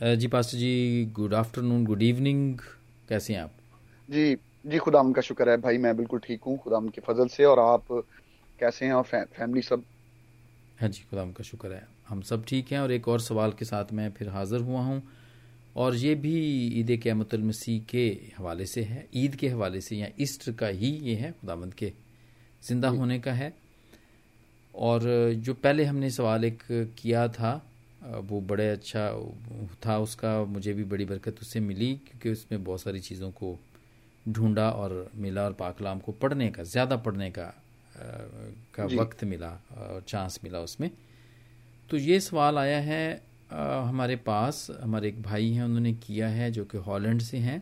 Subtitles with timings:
[0.00, 2.58] Ji pastor ji good afternoon good evening
[3.08, 3.50] कैसे हैं आप?
[4.08, 4.34] जी
[4.66, 7.58] जी खुदा का शुक्र है भाई मैं बिल्कुल ठीक हूँ खुदा के फजल से। और
[7.58, 7.84] आप
[8.58, 9.82] कैसे हैं और फै, फैमिली सब?
[10.80, 13.64] हाँ जी खुदा का शुक्र है। हम सब ठीक हैं और एक और सवाल के
[13.64, 15.02] साथ मैं फिर हाज़िर हुआ हूँ।
[15.76, 16.36] और ये भी
[16.80, 18.08] ईद मसीह के
[18.38, 21.92] हवाले से है ईद के हवाले से या ईस्टर का ही ये है खुदामंद के
[22.62, 23.52] ज़िंदा होने का है।
[24.74, 25.02] और
[25.36, 26.62] जो पहले हमने सवाल एक
[26.98, 27.60] किया था
[28.02, 29.12] वो बड़े अच्छा
[29.86, 33.58] था उसका मुझे भी बड़ी बरकत उससे मिली क्योंकि उसमें बहुत सारी चीज़ों को
[34.28, 37.54] ढूंढा और मिला और पाकलाम को पढ़ने का ज़्यादा पढ़ने का
[38.74, 40.90] का वक्त मिला और चांस मिला उसमें।
[41.90, 43.22] तो ये सवाल आया है
[43.52, 47.60] आ, हमारे पास हमारे एक भाई हैं उन्होंने किया है जो कि हॉलैंड से हैं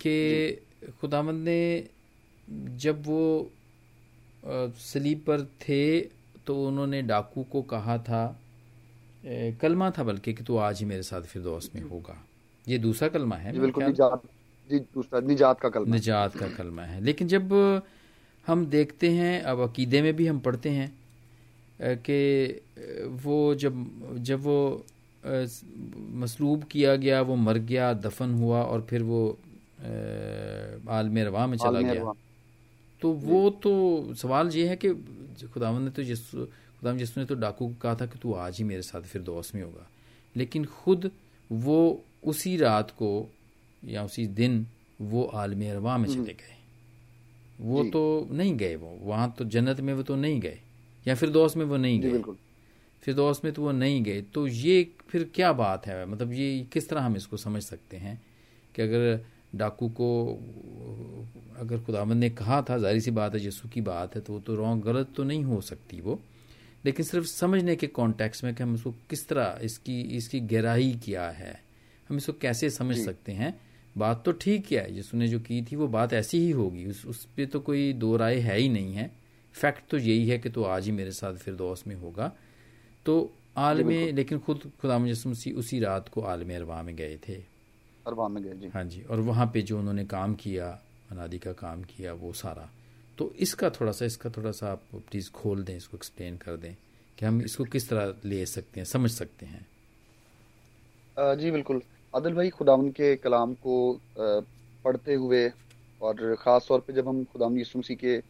[0.00, 0.52] कि
[1.00, 1.88] खुदामंद ने
[2.76, 3.50] जब वो
[5.26, 6.00] पर थे
[6.46, 8.40] तो उन्होंने डाकू को कहा था
[9.60, 12.16] कलमा था बल्कि कि तू आज ही मेरे साथ फिर दोस्त में होगा।
[12.68, 14.22] ये दूसरा कलमा है बिल्कुल निजात
[14.70, 17.52] जी दूसरा निजात का कलमा। निजात का कलमा है। लेकिन जब
[18.46, 20.92] हम देखते हैं अब अकीदे में भी हम पढ़ते हैं
[21.80, 22.18] कि
[23.24, 23.74] वो जब
[24.18, 24.84] जब वो
[26.22, 29.38] मसलूब किया गया वो मर गया दफन हुआ और फिर वो
[30.88, 32.12] आलम रवा में चला गया
[33.02, 33.72] तो वो तो
[34.14, 34.88] सवाल ये है कि
[35.46, 36.20] खुदावन ने तो जिस
[36.80, 39.22] खुदाम जिसने ने तो डाकू को कहा था कि तू आज ही मेरे साथ फिर
[39.22, 39.88] दोस्त में होगा।
[40.36, 41.10] लेकिन खुद
[41.50, 43.30] वो उसी रात को
[43.82, 44.66] या उसी दिन
[45.00, 46.52] वो आलम रवा में चले हम्म। गए।
[47.60, 50.58] वो तो नहीं गए वो। वहाँ तो जन्नत में वो तो नहीं गए।
[51.06, 52.22] या फिर दोस्त में वो नहीं गए।
[53.02, 56.06] फिर दोस्त में तो वो नहीं गए। तो ये फिर क्या बात है?
[56.06, 58.20] मतलब ये किस तरह हम इसको समझ सकते हैं
[58.74, 60.08] कि अगर डाकू को
[61.58, 64.40] अगर खुदावंद ने कहा था ज़ाहिर सी बात है यीशु की बात है तो वो
[64.40, 66.20] तो रॉन्ग गलत तो नहीं हो सकती वो।
[66.84, 71.28] लेकिन सिर्फ़ समझने के कॉन्टेक्स्ट में कि हम इसको किस तरह इसकी इसकी गहराई क्या
[71.30, 71.62] है
[72.08, 73.54] हम इसको कैसे समझ सकते हैं?
[73.98, 77.24] बात तो ठीक है जिसने जो की थी वो बात ऐसी ही होगी उस उस
[77.24, 79.10] पर तो कोई दो राय है ही नहीं है।
[79.54, 82.32] फैक्ट तो यही है कि तो आज ही मेरे साथ फिर दोस्त में होगा।
[83.06, 87.34] तो आलम लेकिन खुद खुदा मसी उसी रात को आलम अरवा में गए थे।
[88.06, 90.66] अरवा में गए जी। हाँ जी और वहाँ पे जो उन्होंने काम किया
[91.10, 92.68] अनादि का काम किया वो सारा।
[93.18, 96.74] तो इसका थोड़ा सा, इसका थोड़ा सा आप प्लीज़ खोल दें, इसको एक्सप्लेन कर दें
[97.18, 99.66] कि हम इसको किस तरह ले सकते हैं, समझ सकते हैं।
[101.38, 101.82] जी, बिल्कुल।
[102.14, 103.76] आदिल भाई, खुदावन के कलाम को
[104.84, 105.48] पढ़ते हुए
[106.00, 108.20] और ख़ास तौर पे जब हम खुदावन यसु मसीह के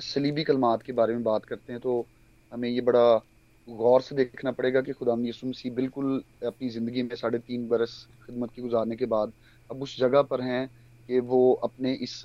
[0.00, 2.04] सलीबी कलमात के बारे में बात करते हैं तो
[2.52, 3.20] हमें ये बड़ा
[3.68, 8.06] गौर से देखना पड़ेगा कि खुदा यसु मसीह बिल्कुल अपनी ज़िंदगी में साढ़े तीन बरस
[8.26, 9.32] खिदमत की गुजारने के बाद
[9.70, 10.66] अब उस जगह पर हैं
[11.08, 12.22] कि वो अपने इस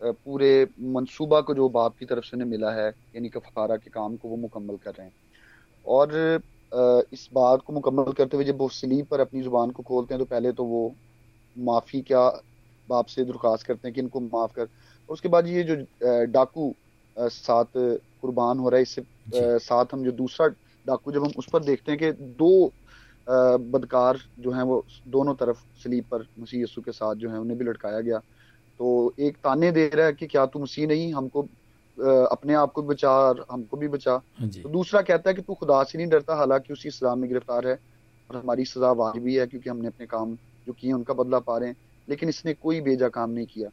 [0.00, 4.16] पूरे मंसूबा को जो बाप की तरफ़ से उन्हें मिला है यानी कफारा के काम
[4.16, 5.14] को वो मुकम्मल कर रहे हैं।
[5.86, 6.42] और
[7.12, 10.18] इस बात को मुकम्मल करते हुए जब वो सलीब पर अपनी ज़ुबान को खोलते हैं
[10.20, 10.94] तो पहले तो वो
[11.56, 12.28] माफ़ी क्या
[12.88, 14.68] बाप से दरख्वास्त करते हैं कि इनको माफ़ कर।
[15.08, 15.76] उसके बाद ये जो
[16.32, 16.74] डाकू
[17.16, 19.02] साथ कुर्बान हो रहा है इससे
[19.60, 20.46] साथ हम जो दूसरा
[20.86, 22.50] डाकू जब हम उस पर देखते हैं कि दो
[23.26, 27.58] बदकार जो हैं वो दोनों तरफ़ सलीब पर मसीह यसु के साथ जो है उन्हें
[27.58, 28.20] भी लटकाया गया।
[28.80, 31.42] तो एक ताने दे रहा है कि क्या तू मसीह नहीं हमको
[32.32, 34.16] अपने आप को बचा और हमको भी बचा।
[34.62, 37.68] तो दूसरा कहता है कि तू खुदा से नहीं डरता हालाँकि उसी सजा में गिरफ़्तार
[37.68, 37.78] है
[38.30, 40.34] और हमारी सजा भी है क्योंकि हमने अपने काम
[40.66, 41.76] जो किए उनका बदला पा रहे हैं
[42.08, 43.70] लेकिन इसने कोई बेजा काम नहीं किया।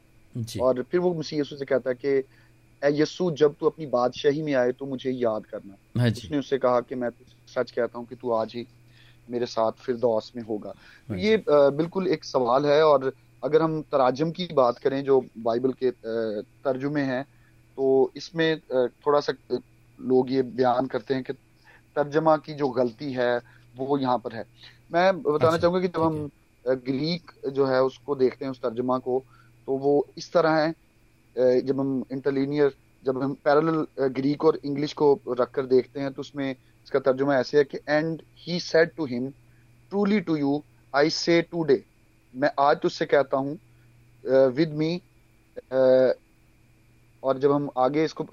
[0.64, 2.24] और फिर वो मसीह यसु से कहता है कि
[3.02, 6.80] यस्सु जब तू अपनी बादशाही में आए तो मुझे याद करना। हाँ उसने उससे कहा
[6.82, 7.10] कि मैं
[7.48, 8.66] सच कहता हूँ कि तू आज ही
[9.28, 13.12] मेरे साथ फिर दौस में होगा। तो हाँ ये बिल्कुल एक सवाल है और
[13.44, 15.92] अगर हम तराजम की बात करें जो बाइबल के
[16.64, 17.24] तर्जुमे हैं
[17.78, 19.34] तो इसमें थोड़ा सा
[20.00, 21.34] लोग ये बयान करते हैं कि
[21.96, 23.36] तर्जमा की जो गलती है
[23.78, 24.46] वो यहाँ पर है।
[24.94, 26.30] मैं बताना अच्छा, चाहूँगा कि जब हम
[26.66, 29.24] ग्रीक जो है उसको देखते हैं उस तर्जमा को
[29.68, 32.74] तो वो इस तरह है जब हम इंटरलीनियर
[33.04, 37.58] जब हम पैरेलल ग्रीक और इंग्लिश को रखकर देखते हैं तो उसमें इसका तर्जुमा ऐसे
[37.58, 39.30] है कि and he said to him
[39.92, 40.62] truly to you
[40.96, 41.84] I say today
[42.34, 43.58] मैं आज तुझसे कहता हूँ
[44.56, 45.02] विद मी
[47.24, 48.28] और जब हम आगे इसको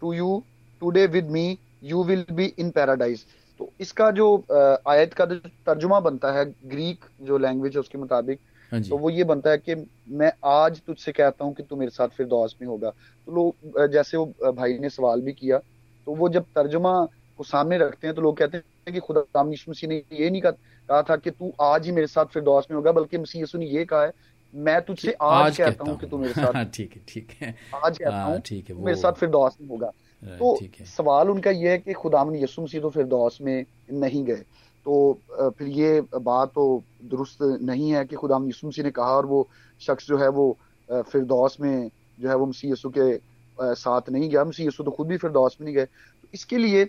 [0.00, 0.42] to you
[0.80, 3.24] today with me you will be in paradise
[3.58, 7.98] तो इसका जो uh, आयत का जो तर्जुमा बनता है ग्रीक जो लैंग्वेज है उसके
[7.98, 8.40] मुताबिक
[8.72, 9.74] हाँ तो वो ये बनता है कि
[10.08, 13.88] मैं आज तुझसे कहता हूँ कि तू मेरे साथ फिर दौस में होगा। तो लोग
[13.92, 15.58] जैसे वो भाई ने सवाल भी किया
[16.06, 17.08] तो वो जब तर्जुमा
[17.38, 20.52] को सामने रखते हैं तो लोग कहते हैं कि खुदा मसीह ने ये नहीं कहा
[20.88, 23.66] था कि तू आज ही मेरे साथ फिर दौस में होगा बल्कि मसीह यसु ने
[23.66, 24.12] ये कहा है
[24.54, 27.54] मैं तुझसे आज, आज कहता हूँ कि तू मेरे साथ हाँ, ठीक है ठीक है।
[27.74, 29.90] आज कहता हाँ, हूँ ठीक है मेरे साथ फिर दौस में होगा।
[30.22, 34.44] तो सवाल उनका यह है कि खुदावन यसु मसीह तो फिर दौस में नहीं गए।
[34.86, 39.46] तो फिर ये बात तो दुरुस्त नहीं है कि खुदा यसुमसी ने कहा और वो
[39.80, 40.56] शख्स जो है वो
[40.88, 41.90] फिरदौस में
[42.20, 43.16] जो है वो मसीह यसु के
[43.58, 46.88] साथ नहीं गया। मसीह यसु तो खुद भी फिरदौस में नहीं गए। तो इसके लिए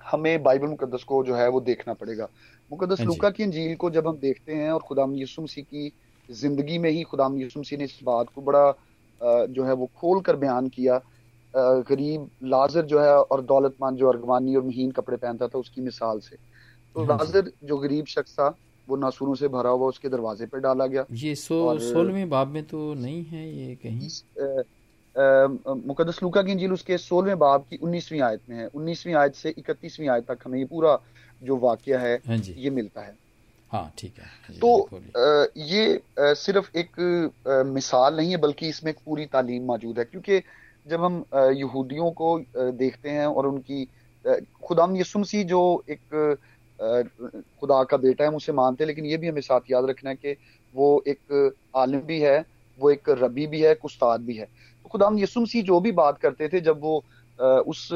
[0.00, 2.28] हमें बाइबल मुकदस को जो है वो देखना पड़ेगा।
[2.70, 5.92] मुकदस हाँ लुका की अंजील को जब हम देखते हैं और खुदाम यसु मसीह की
[6.28, 10.20] ज़िंदगी में ही खुदाम यसु मसीह ने इस बात को बड़ा जो है वो खोल
[10.20, 11.00] कर बयान किया
[11.54, 16.18] गरीब लाजर जो है और दौलतमंद जो अरगवानी और महीन कपड़े पहनता था उसकी मिसाल
[16.20, 18.48] से। तो हाँ लाजर जो गरीब शख्स था
[18.88, 22.62] वो नासूरों से भरा हुआ उसके दरवाजे पर डाला गया ये सो सोलहवीं बाब में
[22.66, 24.08] तो नहीं है ये कहीं?
[25.86, 29.54] मुकदस लूका की इंजील उसके सोलहवें बाब की उन्नीसवीं आयत में है। उन्नीसवीं आयत से
[29.58, 30.98] इकतीसवीं आयत तक हमें ये पूरा
[31.44, 33.16] जो वाक्य है हाँ ये मिलता है।
[33.72, 34.76] हाँ ठीक है। तो
[35.16, 36.00] आ, ये
[36.34, 37.00] सिर्फ़ एक
[37.66, 40.40] मिसाल नहीं है बल्कि इसमें एक पूरी तालीम मौजूद है। क्योंकि
[40.86, 43.84] जब हम यहूदियों को देखते हैं और उनकी
[44.64, 46.36] खुदाम यसुमसी जो एक
[47.60, 50.10] खुदा का बेटा है हम उसे मानते हैं लेकिन ये भी हमें साथ याद रखना
[50.10, 50.36] है कि
[50.74, 52.44] वो एक आलिम भी है
[52.78, 56.18] वो एक रबी भी है एक उस्ताद भी है। तो खुदाम यसुमसी जो भी बात
[56.18, 56.96] करते थे जब वो
[57.38, 57.88] उस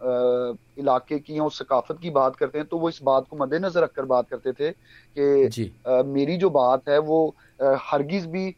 [0.00, 3.82] इलाके की या उस सकाफत की बात करते हैं तो वो इस बात को मद्देनजर
[3.82, 4.70] रखकर बात करते थे
[5.16, 5.72] कि
[6.06, 8.54] मेरी जो बात है वो हरगिज भी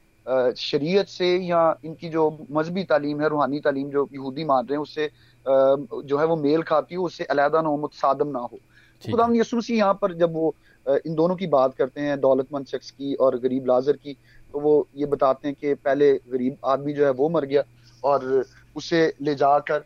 [0.59, 4.83] शरीयत से या इनकी जो मजहबी तालीम है रूहानी तालीम जो यहूदी मान रहे हैं
[4.83, 5.11] उससे
[5.47, 8.59] जो है वो मेल खाती हो उससे अलहदा ना हो मुतसादम ना हो।
[9.05, 10.55] खुदा यसू मसीह यहाँ पर जब वो
[10.87, 14.17] इन दोनों की बात करते हैं दौलतमंद शख्स की और गरीब लाजर की
[14.55, 17.63] तो वो ये बताते हैं कि पहले गरीब आदमी जो है वो मर गया
[18.05, 18.45] और
[18.77, 19.85] उसे ले जाकर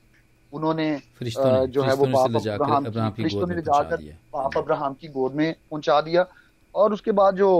[0.53, 0.89] उन्होंने
[1.23, 4.03] जो है वो बाप अब्राहम फरिश्तों ने जाकर
[4.33, 6.27] बाप अब्राहम की गोद में पहुँचा दिया।
[6.75, 7.51] और उसके बाद जो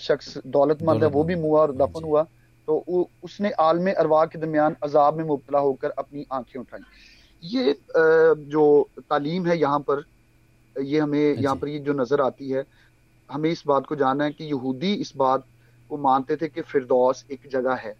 [0.00, 2.22] शख्स दौलतमंद है वो भी मुआ और दफन हुआ।
[2.68, 6.80] तो उसने आलम अरवा के दरमियान अजाब में मुबतला होकर अपनी आँखें उठाई।
[7.42, 7.74] ये
[8.48, 10.04] जो तालीम है यहाँ पर
[10.76, 12.64] ये हमें हाँ यहाँ पर ये जो नज़र आती है
[13.30, 15.44] हमें इस बात को जानना है कि यहूदी इस बात
[15.90, 17.92] को मानते थे कि फिरदौस एक जगह है।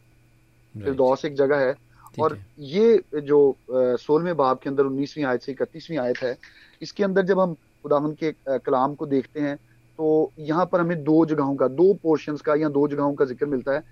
[0.75, 1.75] फिरदौस एक जगह है।
[2.21, 3.39] और ये जो
[3.71, 6.37] सोलहवें बाब के अंदर उन्नीसवीं आयत से इकतीसवीं आयत है
[6.83, 9.57] इसके अंदर जब हम खुदावन के कलाम को देखते हैं
[9.99, 13.47] तो यहाँ पर हमें दो जगहों का दो पोर्शन का या दो जगहों का ज़िक्र
[13.47, 13.83] मिलता है।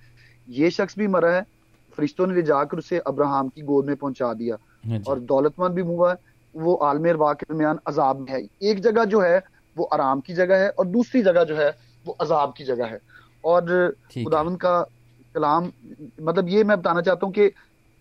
[0.49, 1.45] ये शख्स भी मरा है
[1.99, 4.57] फरिश्तों ने ले जाकर उसे अब्राहम की गोद में पहुँचा दिया।
[4.87, 6.17] हाँ और दौलतमंद भी हुआ
[6.55, 9.39] वो आलमेर वाह के दरमियान अजाब में है। एक जगह जो है
[9.77, 11.71] वो आराम की जगह है और दूसरी जगह जो है
[12.05, 13.01] वो अजाब की जगह है।
[13.45, 14.81] और खुदावन का
[15.35, 15.71] कलाम
[16.21, 17.51] मतलब ये मैं बताना चाहता हूँ कि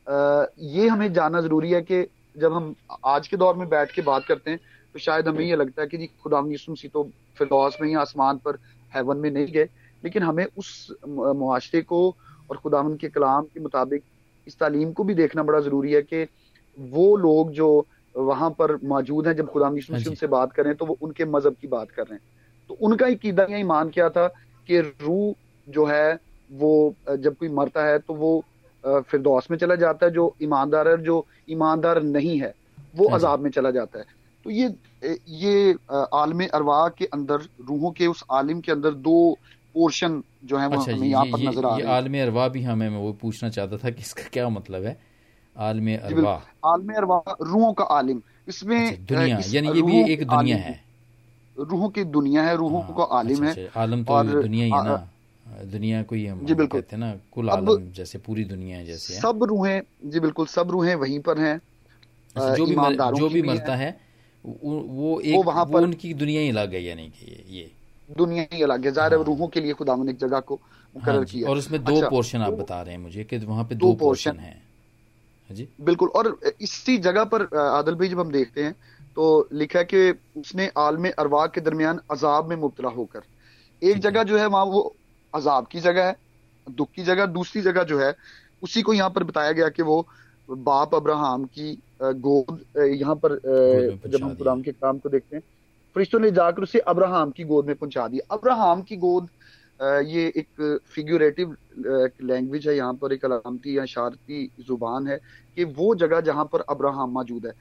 [0.09, 2.07] ये हमें जानना ज़रूरी है कि
[2.37, 2.75] जब हम
[3.05, 4.59] आज के दौर में बैठ के बात करते हैं
[4.93, 6.41] तो शायद हमें ये लगता है कि जी खुदा
[6.75, 7.03] सी तो
[7.37, 8.57] फिरदौस में ही आसमान पर
[8.95, 9.63] हेवन में नहीं गए
[10.03, 12.15] लेकिन हमें उस मुआरे को
[12.51, 14.03] और खुदा के कलाम के मुताबिक
[14.47, 16.27] इस तालीम को भी देखना बड़ा ज़रूरी है कि
[16.77, 20.97] वो लोग जो वहाँ पर मौजूद हैं जब खुदा हाँ से बात करें तो वो
[21.01, 22.21] उनके मज़हब की बात कर रहे हैं।
[22.67, 24.27] तो उनका ईदा या ईमान क्या था
[24.67, 25.35] कि रूह
[25.67, 26.19] जो है
[26.51, 28.43] वो जब कोई मरता है तो वो
[28.83, 32.53] फिरदौस में चला जाता है जो ईमानदार है जो ईमानदार नहीं है
[32.95, 34.05] वो हाँ अजाब में चला जाता है।
[34.45, 34.73] तो ये
[35.29, 39.37] ये आलम अरवा के अंदर रूहों के उस आलिम के अंदर दो
[39.75, 42.89] पोर्शन जो है अच्छा, हमें यहाँ पर नज़र आ रहे हैं। आलम अरवा भी हमें
[42.89, 44.97] वो पूछना चाहता था कि इसका क्या मतलब है?
[45.55, 46.33] आलम अरवा।
[46.65, 50.79] आलम अरवा रूहों का आलिम। इसमें अच्छा, दुनिया यानी ये भी एक दुनिया है।
[51.57, 54.71] रूहों की दुनिया है रूहों हाँ, का आलिम अच्छा, है। अच्छा, आलम तो दुनिया ही
[54.71, 54.95] ना।
[55.65, 58.85] दुनिया को ही हम जी बिल्कुल। कहते हैं ना कुल आलम जैसे पूरी दुनिया है
[58.85, 61.59] जैसे। सब रूहें जी बिल्कुल सब रूहें वहीं पर हैं
[62.35, 63.89] जो भी मर, जो भी मरता है।
[64.45, 67.69] वो एक वो वहाँ पर उनकी दुनिया ही अलग है यानी कि ये,
[68.09, 70.59] दुनिया ही अलग है। ज़ाहिर हाँ। रूहों के लिए खुदा ने एक जगह को
[70.95, 73.63] मुकर हाँ किया। और उसमें दो अच्छा, पोर्शन आप बता रहे हैं मुझे कि वहाँ
[73.63, 74.51] पे दो, दो पोर्शन है।
[75.49, 78.73] हाँ जी। बिल्कुल और इसी जगह पर आदल भाई जब हम देखते हैं
[79.17, 83.21] तो लिखा है कि उसने आलम अरवा के दरमियान अजाब में मुबतला होकर
[83.81, 84.81] एक जगह जो है वहाँ वो
[85.33, 86.15] अजाब की जगह है
[86.67, 88.13] दुख की जगह दूसरी जगह जो है
[88.63, 90.05] उसी को यहाँ पर बताया गया कि वो
[90.49, 91.71] बाप अब्राहम की
[92.01, 93.39] गोद यहाँ पर
[94.07, 95.43] जब हम खुदाम के काम को देखते हैं
[95.95, 99.27] फरिश्तों ने जाकर उसे अब्राहम की गोद में पहुँचा दिया अब्राहम की गोद
[100.05, 101.55] ये एक फिगुरेटिव
[102.21, 105.19] लैंग्वेज है यहाँ पर एक अलामती या शारती ज़ुबान है
[105.57, 107.53] कि वो जगह जहाँ पर अब्राहम मौजूद है।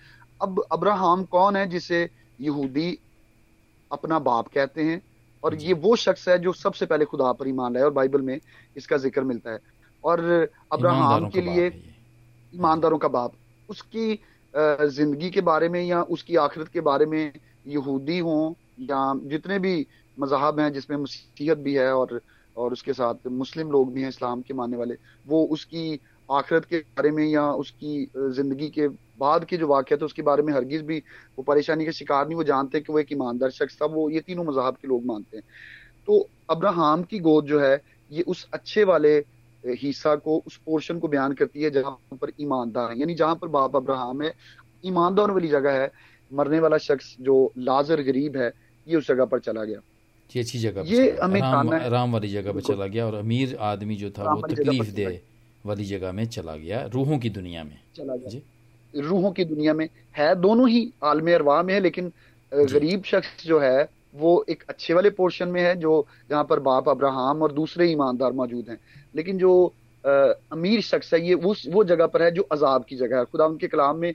[0.43, 2.09] अब अब्राहम कौन है जिसे
[2.41, 2.99] यहूदी
[3.91, 5.01] अपना बाप कहते हैं?
[5.43, 8.39] और ये वो शख्स है जो सबसे पहले खुदा पर ईमान लाए और बाइबल में
[8.77, 9.59] इसका ज़िक्र मिलता है।
[10.05, 10.21] और
[10.73, 11.67] अब्राहम के लिए
[12.53, 13.33] ईमानदारों का बाप।
[13.69, 14.19] उसकी
[14.55, 17.33] ज़िंदगी के बारे में या उसकी आखिरत के बारे में
[17.67, 22.21] यहूदी हों या जितने भी मज़हब हैं जिसमें मसीहत भी है और
[22.57, 24.95] और उसके साथ मुस्लिम लोग भी हैं इस्लाम के मानने वाले
[25.27, 28.89] वो उसकी आखिरत के बारे में या उसकी ज़िंदगी के
[29.21, 30.99] बाद के जो वाक्य थे उसके बारे में हरगिज भी
[31.39, 34.21] वो परेशानी का शिकार नहीं वो जानते कि वो एक ईमानदार शख्स था वो ये
[34.21, 35.45] तीनों मजाहब के लोग मानते हैं।
[36.09, 37.75] तो अब्राहम की गोद जो है
[38.11, 39.17] ये उस अच्छे वाले
[39.65, 43.49] हिस्सा को उस पोर्शन को बयान करती है जहाँ पर ईमानदार है। यानी जहाँ पर
[43.49, 44.33] बाप अब्राहम है
[44.85, 45.91] ईमानदार वाली जगह है
[46.31, 48.53] मरने वाला शख्स जो लाजर गरीब है
[48.87, 49.81] ये उस जगह पर चला गया।
[50.33, 53.97] ये अच्छी जगह ये हमें राम, राम वाली जगह पर चला गया और अमीर आदमी
[53.97, 55.07] जो था वो तकलीफ़ दे
[55.65, 58.43] वाली जगह में चला गया रूहों की दुनिया में। चला गया। जी।
[58.95, 62.13] रूहों की दुनिया में है दोनों ही आलम अरवा में है लेकिन
[62.53, 66.89] गरीब शख्स जो है वो एक अच्छे वाले पोर्शन में है जो जहाँ पर बाप
[66.89, 68.79] अब्राहम और दूसरे ईमानदार मौजूद हैं।
[69.15, 69.53] लेकिन जो
[70.05, 70.11] आ,
[70.53, 73.47] अमीर शख्स है ये उस वो जगह पर है जो अजाब की जगह है। खुदा
[73.47, 74.15] उनके कलाम में आ,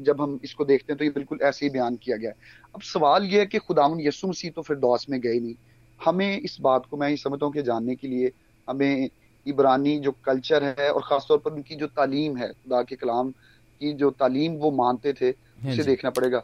[0.00, 2.36] जब हम इसको देखते हैं तो ये बिल्कुल ऐसे ही बयान किया गया है।
[2.74, 5.54] अब सवाल ये है कि खुदा यसु मसीह तो फिर दौस में गए नहीं।
[6.00, 8.32] हमें इस बात को मैं ही समझता हूँ कि जानने के लिए
[8.68, 9.08] हमें
[9.46, 13.32] इबरानी जो कल्चर है और ख़ासतौर पर उनकी जो तालीम है खुदा के कलाम
[13.80, 16.42] की जो तालीम वो मानते थे हाँ उसे देखना पड़ेगा।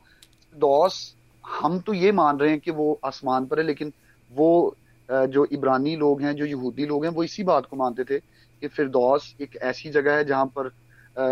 [0.56, 0.99] दौस
[1.44, 3.92] हम तो ये मान रहे हैं कि वो आसमान पर है लेकिन
[4.32, 4.76] वो
[5.08, 8.68] जो इबरानी लोग हैं जो यहूदी लोग हैं वो इसी बात को मानते थे कि
[8.68, 10.70] फिरदौस एक ऐसी जगह है जहाँ पर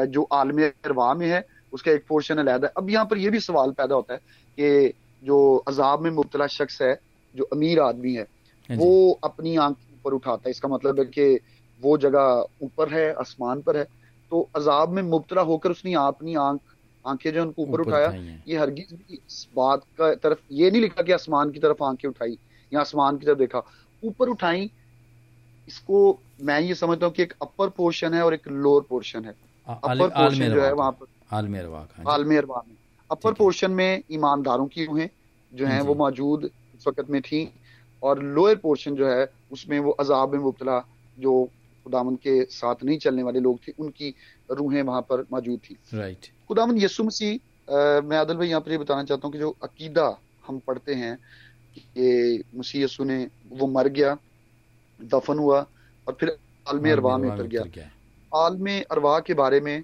[0.07, 3.41] जो आलम अरवा में है उसका एक पोर्शन अलहदा है। अब यहाँ पर यह भी
[3.41, 4.21] सवाल पैदा होता है
[4.59, 6.95] कि जो अजाब में मुबतला शख्स है
[7.35, 8.27] जो अमीर आदमी है
[8.69, 11.39] हाँ वो अपनी आँख ऊपर उठाता है। इसका मतलब है कि
[11.81, 13.87] वो जगह ऊपर है आसमान पर है
[14.31, 16.61] तो अजाब में मुबतला होकर उसने अपनी आँख
[17.05, 18.13] आँखें जो उनको ऊपर उठाया।
[18.47, 22.09] ये हरगिज भी इस बात का तरफ़ ये नहीं लिखा कि आसमान की तरफ़ आँखें
[22.09, 22.39] उठाई
[22.73, 23.63] या आसमान की तरफ़ देखा।
[24.03, 24.71] ऊपर उठाई
[25.69, 26.01] इसको
[26.43, 29.35] मैं ये समझता हूँ कि एक अपर पोर्शन है और एक लोअर पोर्शन है।
[29.85, 31.07] अपर पोर्शन जो है वहाँ पर
[32.07, 32.77] आलमेर में।
[33.11, 35.09] अपर पोर्शन में ईमानदारों की रूहें
[35.53, 36.45] जो है वो मौजूद
[36.75, 37.51] इस वक्त में थी
[38.03, 40.83] और लोअर पोर्शन जो है उसमें वो अजाब में मुबतला
[41.19, 41.51] जो
[41.89, 44.15] खुदावन के साथ नहीं चलने वाले लोग थे उनकी
[44.53, 46.33] रूहें वहाँ पर मौजूद थी। Right right.
[46.49, 47.33] खुदावन यसु मसीह
[48.05, 50.07] मैं आदल भाई यहाँ पर ये बताना चाहता हूँ कि जो अकीदा
[50.47, 51.17] हम पढ़ते हैं
[51.75, 53.19] कि मसीह यसु ने
[53.53, 54.17] वो मर गया
[55.01, 55.61] दफन हुआ
[56.07, 57.89] और फिर आलम अरवा में उतर गया।
[58.33, 59.83] आलम अरवा के बारे में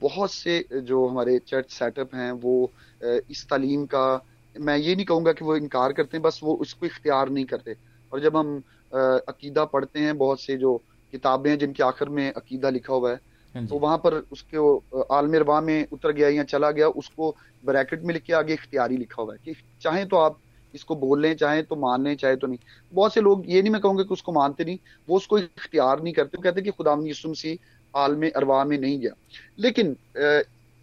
[0.00, 2.54] बहुत से जो हमारे चर्च सेटअप हैं वो
[3.30, 4.06] इस तालीम का
[4.54, 7.76] मैं ये नहीं कहूँगा कि वो इनकार करते हैं बस वो उसको इख्तियार नहीं करते।
[8.12, 8.56] और जब हम
[8.92, 10.80] अकीदा पढ़ते हैं बहुत से जो
[11.12, 13.20] किताबें हैं जिनके आखिर में अकीदा लिखा हुआ है।
[13.54, 14.56] हाँ तो वहाँ पर उसके
[15.14, 17.30] आलम रबा में उतर गया या चला गया उसको
[17.64, 20.38] ब्रैकेट में लिख के आगे इख्तियारी लिखा हुआ है कि चाहे तो आप
[20.74, 22.58] इसको बोल लें चाहे तो मान लें चाहे तो नहीं।
[22.92, 26.12] बहुत से लोग ये नहीं मैं कहूँगा कि उसको मानते नहीं वो उसको इख्तियार नहीं
[26.14, 27.58] करते कहते कि खुदा यसुम सी
[27.94, 29.12] आलम अरवा में नहीं गया।
[29.58, 29.96] लेकिन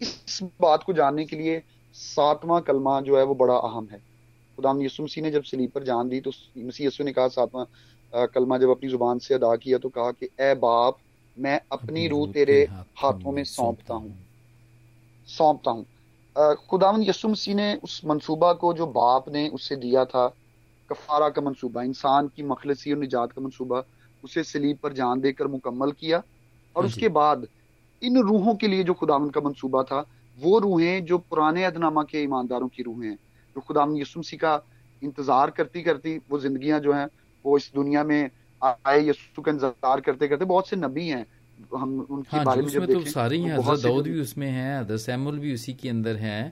[0.00, 1.62] इस बात को जानने के लिए
[1.94, 3.98] सातवां कलमा जो है वो बड़ा अहम है।
[4.58, 7.64] खुदा यसुम सी ने जब सलीब पर जान दी तो मसीह यसु ने कहा सातवां
[8.16, 10.98] कलमा जब अपनी ज़ुबान से अदा किया तो कहा कि ए बाप
[11.36, 12.62] मैं अपनी रूह तेरे
[12.96, 14.14] हाथों में सौंपता हूँ।
[15.28, 15.84] सौंपता हूँ।
[16.70, 20.26] खुदावन यसुम सी ने उस मंसूबा को जो बाप ने उससे दिया था
[20.90, 23.82] कफारा का मंसूबा इंसान की मखलसी और निजात का मंसूबा
[24.22, 27.46] उसे सलीब पर जान देकर मुकम्मल किया और हाँ उसके बाद
[28.02, 30.04] इन रूहों के लिए जो खुदावन का मंसूबा था
[30.38, 33.16] वो रूहें जो पुराने अदनामा के ईमानदारों की रूहें हैं।
[33.56, 34.60] जो खुदावन यसुम सी का
[35.02, 37.08] इंतज़ार करती करती वो जिंदगियाँ जो हैं
[37.46, 38.30] वो इस दुनिया में
[38.62, 41.24] आए यसु का इंतज़ार करते करते बहुत से नबी हैं।
[41.76, 45.00] हम उनके हाँ, बारे में जब तो सारे हैं हज़रत दाऊद भी उसमें हैं हज़रत
[45.00, 46.42] सैमुल भी उसी के अंदर हैं।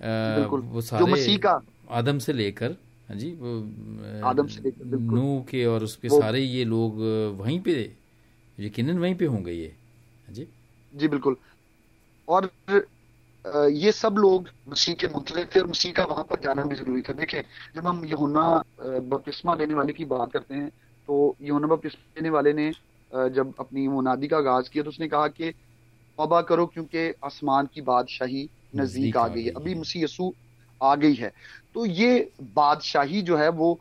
[0.00, 2.76] वो सारे जो मसीह का आदम से लेकर
[3.08, 3.50] हाँ जी वो
[4.28, 7.00] आदम से लेकर नू के और उसके सारे ये लोग
[7.40, 7.74] वहीं पे
[8.58, 9.74] यकीनन वहीं पे होंगे ये
[10.28, 10.46] हाँ जी।
[10.92, 11.36] जी बिल्कुल।
[12.28, 12.50] और
[13.44, 17.02] ये सब लोग मसीह के मुतले थे और मसीह का वहाँ पर जाना भी ज़रूरी
[17.02, 17.42] था। देखें
[17.76, 18.44] जब हम यहुना
[18.80, 20.68] बपतिस्मा लेने वाले की बात करते हैं
[21.08, 22.70] तो यहुना बपतिस्मा लेने वाले ने
[23.10, 25.50] जब अपनी मुनादी का आगाज़ किया तो उसने कहा कि
[26.18, 30.32] तौबा करो क्योंकि आसमान की बादशाही नज़दीक आ गई है। अभी मसीह यसू
[30.80, 31.32] आ गई है।
[31.74, 33.74] तो ये बादशाही जो है वो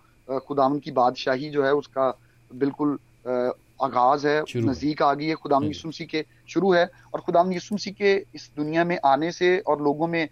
[0.48, 2.10] खुदाम की बादशाही जो है उसका
[2.52, 2.98] बिल्कुल
[3.82, 8.14] आगाज़ है नज़दीक आ गई है खुदाम। यसुमसी के शुरू है। और खुदाम यसुमसी के
[8.36, 10.24] इस दुनिया में आने से और लोगों में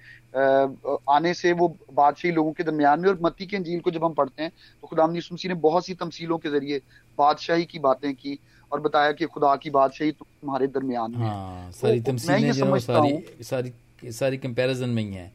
[1.10, 4.14] आने से वो बादशाही लोगों के दरमियान में और मत्ती के अंजील को जब हम
[4.14, 4.52] पढ़ते हैं
[4.82, 6.82] तो खुदाम यसुमसी ने बहुत सी तमसीलों के ज़रिए
[7.18, 8.38] बादशाही की बातें की
[8.72, 13.74] और बताया कि खुदा की बादशाही तुम्हारे दरमियान में हाँ, सारी तो सारी सारी
[14.12, 15.32] सारी कंपैरिजन में ही है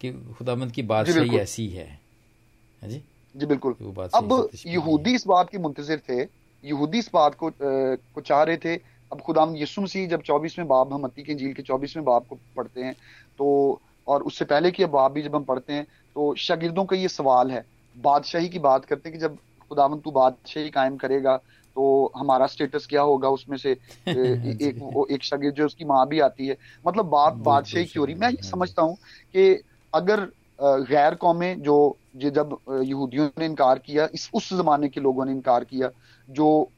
[0.00, 1.88] कि खुदामंद की बादशाही ऐसी है।
[2.82, 3.02] जी?
[3.34, 3.74] जी बिल्कुल।
[4.14, 6.22] अब यहूदी इस बात के मुंतजर थे
[6.64, 8.74] यहूदी इस बात को को चाह रहे थे।
[9.12, 12.38] अब खुदाम यसु मसीह जब चौबीसवें बाब हम मत्ती के झील के चौबीसवें बाब को
[12.56, 12.94] पढ़ते हैं
[13.38, 17.08] तो और उससे पहले की बाब भी जब हम पढ़ते हैं तो शागिर्दों का ये
[17.08, 17.64] सवाल है।
[17.96, 19.36] बादशाही की बात करते हैं कि जब
[19.70, 21.36] खुदावन तू बादशाही कायम करेगा
[21.76, 23.72] तो हमारा स्टेटस क्या होगा उसमें से?
[24.08, 28.04] एक वो एक शगिर जो उसकी माँ भी आती है। मतलब बात बादशाही की हो।
[28.04, 28.96] रही मैं ये समझता हूँ
[29.34, 30.26] कि अगर
[30.60, 31.76] गैर कौमें जो
[32.16, 35.88] जब यहूदियों ने इनकार किया इस उस जमाने के लोगों ने इनकार किया
[36.28, 36.70] जो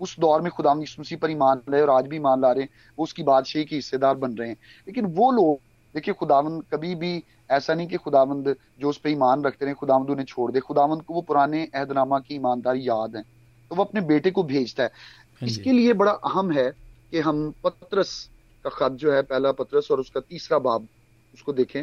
[0.00, 2.70] उस दौर में खुदा मसीह पर ईमान लाए और आज भी ईमान ला रहे हैं
[2.98, 5.58] वो उसकी बादशाही के हिस्सेदार बन रहे हैं। लेकिन वो लोग
[5.94, 10.10] देखिए खुदावंद कभी भी ऐसा नहीं कि खुदावंद जो उस पर ईमान रखते रहे खुदावंद
[10.10, 13.22] उन्हें छोड़ दे। खुदावंद को वो पुराने अहदनामा की ईमानदारी याद है।
[13.70, 16.70] तो वो अपने बेटे को भेजता है। हाँ इसके लिए बड़ा अहम है
[17.10, 18.30] कि हम पत्रस
[18.64, 20.88] का खत जो है पहला पत्रस और उसका तीसरा बाब
[21.34, 21.82] उसको देखें।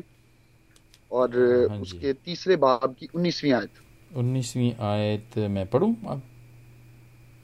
[1.11, 1.37] और
[1.69, 3.71] हाँ उसके तीसरे बाब की उन्नीसवीं आयत।
[4.15, 5.95] उन्नीसवीं आयत मैं पढ़ू?
[6.07, 6.21] अब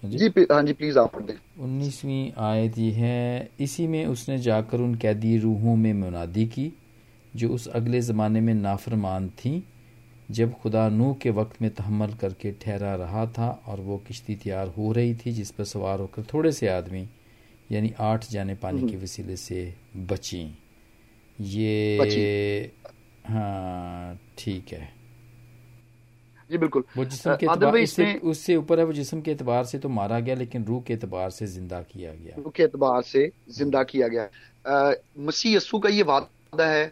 [0.04, 4.82] जी हाँ जी प्लीज़ आप पढ़ दें उन्नीसवीं आयत ये है इसी में उसने जाकर
[4.82, 6.72] उन कैदी रूहों में मुनादी की
[7.36, 9.62] जो उस अगले ज़माने में नाफरमान थीं
[10.32, 14.68] जब खुदा नूह के वक्त में तहमल करके ठहरा रहा था और वो किश्ती तैयार
[14.68, 17.08] हो रही थी जिस पर सवार होकर थोड़े से आदमी
[17.72, 19.74] यानी आठ जाने पानी हम्म। के वसीले से
[20.08, 20.44] बची
[21.40, 22.72] ये बची।
[23.28, 24.97] हाँ ठीक है
[26.50, 29.90] जी बिल्कुल। वो जिसम के से उससे ऊपर है वो जिसम के एतबार से तो
[29.92, 33.84] मारा गया लेकिन रूह के एतबार से ज़िंदा किया गया। रूह के एतबार से ज़िंदा
[33.86, 34.28] किया गया।
[35.20, 36.92] मसीह यस्सु का ये वादा है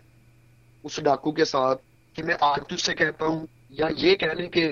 [0.83, 1.75] उस डाकू के साथ
[2.15, 3.47] कि मैं आज तुझसे कहता हूँ
[3.79, 4.67] या ये कह लें कि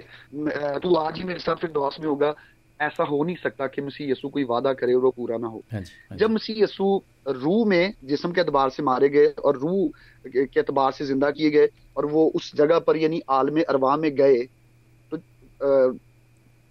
[0.83, 2.33] तू आज ही मेरे साथ फिर दोस्त में होगा
[2.79, 5.61] ऐसा हो नहीं सकता कि मसीह यसु कोई वादा करे और वो पूरा ना हो।
[5.71, 10.27] हाँ हाँ जब मसीह यसु रूह में जिसम के अतबार से मारे गए और रूह
[10.27, 14.13] के अतबार से ज़िंदा किए गए और वो उस जगह पर यानी आलम अरवा में
[14.15, 14.41] गए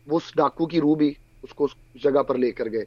[0.06, 2.86] उस डाकू की रूह भी उसको उस जगह पर लेकर गए।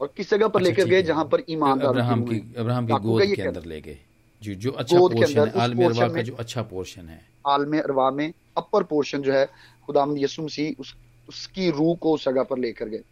[0.00, 1.02] और किस जगह पर अच्छा, लेकर गए?
[1.02, 3.98] जहाँ पर ईमानदार अब्राहम की अब्राहम की गोद के अंदर ले गए।
[4.42, 8.32] जो जो अच्छा पोर्शन है आलम अरवा का जो अच्छा पोर्शन है। आलम अरवा में
[8.56, 9.44] अपर पोर्शन जो है
[9.86, 10.94] खुदाम उस
[11.28, 13.02] उसकी रूह को उस जगह पर लेकर गए।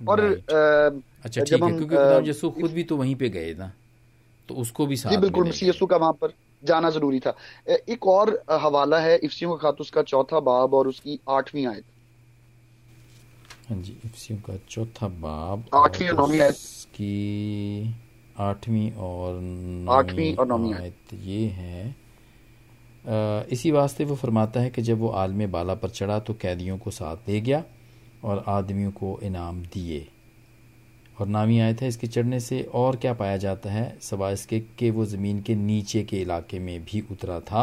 [0.00, 3.72] और अच्छा ठीक है क्योंकि यसु खुद भी तो वहीं पे गए ना
[4.48, 7.34] तो उसको भी साथ बिल्कुल मसीह यसु का वहाँ पर जाना ज़रूरी था।
[7.68, 11.84] एक और हवाला है इफ्सियों का खात उसका चौथा बाब और उसकी आठवीं आयत।
[13.68, 16.54] हाँ जी इफ्सियों का चौथा बाब आठवीं और नौवीं आयत।
[16.94, 17.94] की
[18.40, 19.36] आठवीं और
[19.90, 21.94] आठवीं और नौवीं आयत। ये है।
[23.52, 26.90] इसी वास्ते वो फरमाता है कि जब वो आलम बाला पर चढ़ा तो कैदियों को
[26.90, 27.62] साथ ले गया
[28.24, 30.06] और आदमियों को इनाम दिए।
[31.22, 33.98] और नामी आयत है इसके चढ़ने से। और क्या पाया जाता है?
[34.02, 37.62] सवा इसके कि वो ज़मीन के नीचे के इलाके में भी उतरा था।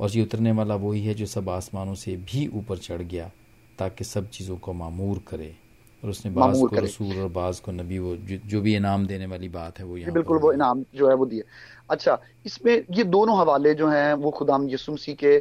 [0.00, 3.30] और ये उतरने वाला वही है जो सब आसमानों से भी ऊपर चढ़ गया
[3.78, 5.54] ताकि सब चीज़ों को मामूर करे।
[6.02, 9.26] और उसने बाज को रसूल और बाज को नबी वो जो, जो भी इनाम देने
[9.26, 11.44] वाली बात है वो यहाँ बिल्कुल वो इनाम जो है वो दिए।
[11.90, 15.36] अच्छा इसमें ये दोनों हवाले जो हैं वो खुदाम यसुमसी के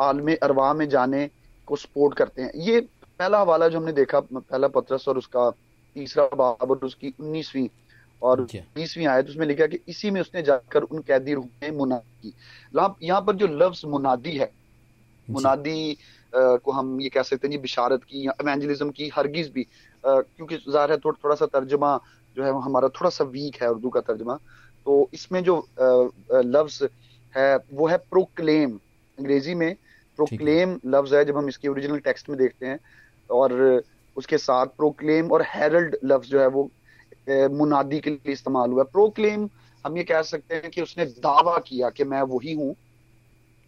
[0.00, 1.28] आलम अरवा में जाने
[1.68, 5.50] को सपोर्ट करते हैं। ये पहला हवाला जो हमने देखा पहला पत्रस और उसका
[5.96, 7.68] तीसरा बाब और उसकी उन्नीसवीं
[8.22, 12.32] और बीसवीं आयत उसमें लिखा कि इसी में उसने जाकर उन कैदी रूह में मुनादी
[13.02, 14.50] यहाँ पर जो लफ्ज मुनादी है
[15.28, 15.96] मुनादी
[16.32, 19.66] को हम ये कह सकते हैं जी बिशारत की या इवेंजलिज्म की हरगिज भी
[20.04, 21.98] क्योंकि ज़ाहिर है थोड़ा थोड़ा सा तर्जमा
[22.36, 24.34] जो है हमारा थोड़ा सा वीक है उर्दू का तर्जमा।
[24.86, 25.56] तो इसमें जो
[26.32, 26.88] लफ्ज
[27.34, 28.74] है वो है प्रोक्लेम
[29.18, 29.74] अंग्रेज़ी में
[30.18, 32.78] प्रोक्लेम लफ्ज है जब हम इसके ओरिजिनल टेक्स्ट में देखते हैं
[33.30, 33.82] और
[34.18, 36.68] उसके साथ प्रोक्लेम और हेरल्ड लफ्ज जो है वो
[37.56, 39.48] मुनादी के लिए इस्तेमाल हुआ। है प्रोक्लेम
[39.84, 42.74] हम ये कह सकते हैं कि उसने दावा किया कि मैं वही हूँ।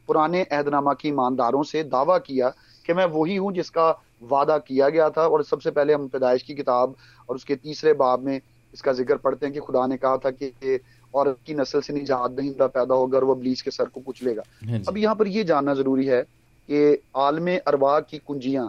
[0.08, 2.48] पुराने अहदनामा की ईमानदारों से दावा किया
[2.84, 3.90] कि मैं वही हूँ जिसका
[4.22, 6.94] वादा किया गया था। और सबसे पहले हम पैदाइश की किताब
[7.28, 8.40] और उसके तीसरे बाब में
[8.74, 10.78] इसका ज़िक्र पढ़ते हैं कि खुदा ने कहा था कि
[11.14, 14.42] औरत की नस्ल से निजात दहिंदा पैदा होगा और वह ब्लीच के सर को कुचलेगा।
[14.64, 16.22] हाँ अब यहाँ पर यह जानना ज़रूरी है
[16.68, 18.66] कि आलम अरवा की कुंजियाँ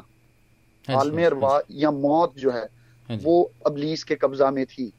[0.89, 2.67] आलम हाँ अरवा या मौत जो है
[3.09, 4.91] वो अबलीस के कब्जा में थी।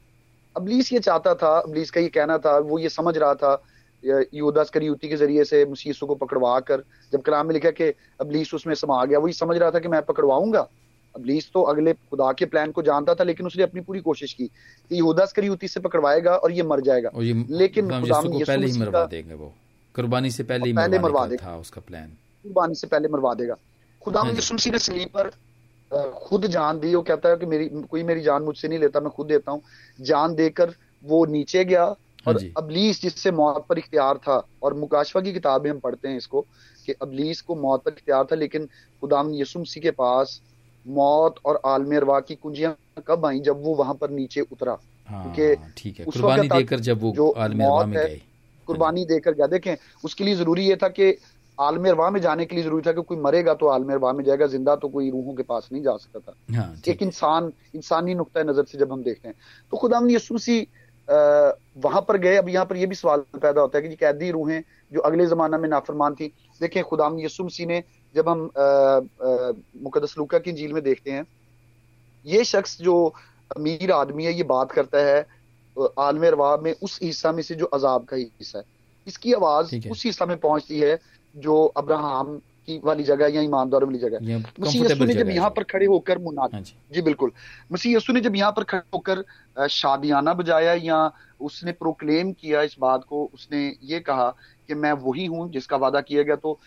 [0.55, 3.61] अबलीस ये चाहता था अबलीस का ये कहना था वो ये समझ रहा था
[4.03, 7.83] यूदास करियुती के ज़रिए से मसीसु को पकड़वा कर जब कलाम में लिखा कि
[8.21, 10.67] अबलीस उसमें समा गया वही समझ रहा था कि मैं पकड़वाऊँगा।
[11.15, 14.45] अबलीस तो अगले खुदा के प्लान को जानता था लेकिन उसने अपनी पूरी कोशिश की
[14.45, 19.33] कि यहूदास करियुती से पकड़वाएगा और ये मर जाएगा। ये लेकिन पहले ही मरवा देंगे
[19.33, 19.53] वो।
[19.95, 22.07] कुर्बानी से पहले ही पहले मरवा देगा। था उसका प्लान
[22.45, 23.55] कुर्बानी से पहले मरवा देगा।
[24.01, 25.31] खुदा हाँ ने सलीब पर
[26.25, 29.09] खुद जान दी वो कहता है कि मेरी कोई मेरी जान मुझसे नहीं लेता मैं
[29.11, 29.61] खुद देता हूँ।
[29.99, 31.83] जान देकर वो नीचे गया
[32.27, 36.17] और अबलीस जिससे मौत पर इख्तियार था और मुकाशवा की किताब में हम पढ़ते हैं
[36.17, 36.41] इसको
[36.87, 38.65] कि अबलीस को मौत पर इख्तियार था लेकिन
[39.03, 40.39] खुदाम यसुमसी के पास
[40.85, 42.75] मौत और आलम अरवा की कुंजियाँ
[43.07, 43.39] कब आई?
[43.39, 44.77] जब वो वहाँ पर नीचे उतरा।
[45.07, 48.07] हाँ, क्योंकि कुर्बानी देकर जब वो जो मौत है
[48.67, 49.75] कुर्बानी देकर गया। देखें
[50.05, 51.09] उसके लिए ज़रूरी ये था कि
[51.57, 54.23] आलम अरवा में जाने के लिए ज़रूरी था कि कोई मरेगा तो आलम अरवा में
[54.23, 58.15] जाएगा ज़िंदा तो कोई रूहों के पास नहीं जा सकता था। हाँ, एक इंसान इंसानी
[58.15, 59.35] नुकता नज़र से जब हम देखते हैं।
[59.71, 60.59] तो खुदा यसुसी
[61.07, 64.63] वहाँ पर गए। अब यहाँ पर यह भी सवाल पैदा होता है कि कैदी रूहें
[64.91, 66.27] जो अगले जमाना में नाफरमान थी
[66.61, 67.83] देखें खुदाम यसुमसी ने
[68.15, 68.49] जब हम
[69.83, 71.25] मुकदस लुका की झील में देखते हैं
[72.25, 72.95] ये शख्स जो
[73.51, 75.25] अमीर आदमी है ये बात करता है
[75.99, 78.65] आलम रवा में उस हिस्सा में से जो अजाब का हिस्सा है।
[79.07, 80.99] इसकी आवाज़ उस हिस्सा में पहुँचती है
[81.35, 85.63] जो अब्राहम की वाली जगह या ईमानदारों वाली जगह मसीह यसु ने जब यहाँ पर
[85.65, 87.31] खड़े होकर मुनाद हाँ जी।, जी बिल्कुल।
[87.71, 92.75] मसीह यसु ने जब यहाँ पर खड़े होकर शादियाना बजाया या उसने प्रोक्लेम किया इस
[92.79, 94.29] बात को उसने ये कहा
[94.69, 96.59] कि मैं वही हूँ जिसका वादा किया गया। तो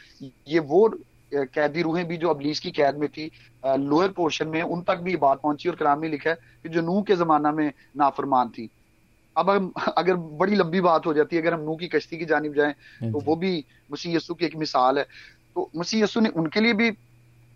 [0.48, 0.88] ये वो
[1.32, 3.30] कैदी रूहें भी जो अबलीस की कैद में थी
[3.64, 6.82] लोअर पोर्शन में उन तक भी बात पहुँची और कलाम में लिखा है कि जो
[6.82, 8.68] नूह के जमाना में नाफरमान थी।
[9.36, 12.24] अब हम अगर बड़ी लंबी बात हो जाती है अगर हम नूह की कश्ती की
[12.26, 15.04] जानब जाएँ हाँ तो वो भी मसीह यस्सु की एक मिसाल है।
[15.56, 16.88] तो मसीह यस्सु ने उनके लिए भी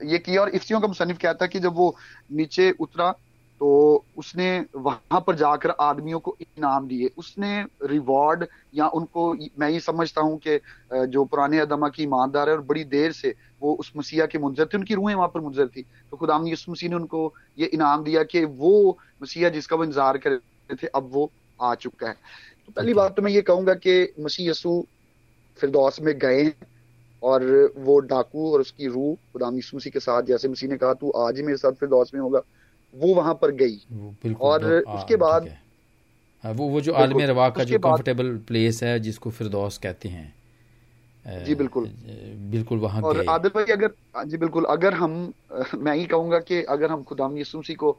[0.01, 1.95] ये किया और इफ्तियों का मुसनफ कहता है कि जब वो
[2.33, 3.11] नीचे उतरा
[3.61, 3.71] तो
[4.17, 7.51] उसने वहाँ पर जाकर आदमियों को इनाम दिए। उसने
[7.85, 10.59] रिवॉर्ड या उनको मैं ये समझता हूँ कि
[11.07, 14.67] जो पुराने अदमा की ईमानदार है और बड़ी देर से वो उस मसीहा के मुंजर
[14.67, 18.05] थे उनकी रूहें वहाँ पर मुंजर थी। तो खुदाम यस मसीह ने उनको ये इनाम
[18.05, 22.15] दिया कि वो मसीहा जिसका वो इंतज़ार कर रहे थे अब वो आ चुका है।
[22.67, 24.85] तो पहली बात तो मैं ये कहूँगा कि मसीह यसू
[25.59, 26.53] फिरदौस में गए
[27.23, 27.45] और
[27.79, 31.37] वो डाकू और उसकी रूह खुदाम यीशु के साथ जैसे मसीह ने कहा तू आज
[31.37, 32.43] ही मेरे साथ फिरदौस में होगा।
[32.95, 35.49] वो वहाँ पर गई। और उसके बाद
[36.45, 41.55] वो वो जो आलम रवा का जो कंफर्टेबल प्लेस है जिसको फिरदौस कहते हैं। जी
[41.55, 41.89] बिल्कुल।
[42.51, 45.13] बिल्कुल वहाँ और आदिल भाई अगर जी बिल्कुल। अगर हम
[45.77, 47.93] मैं ही कहूँगा कि अगर हम खुदाम यसुसी को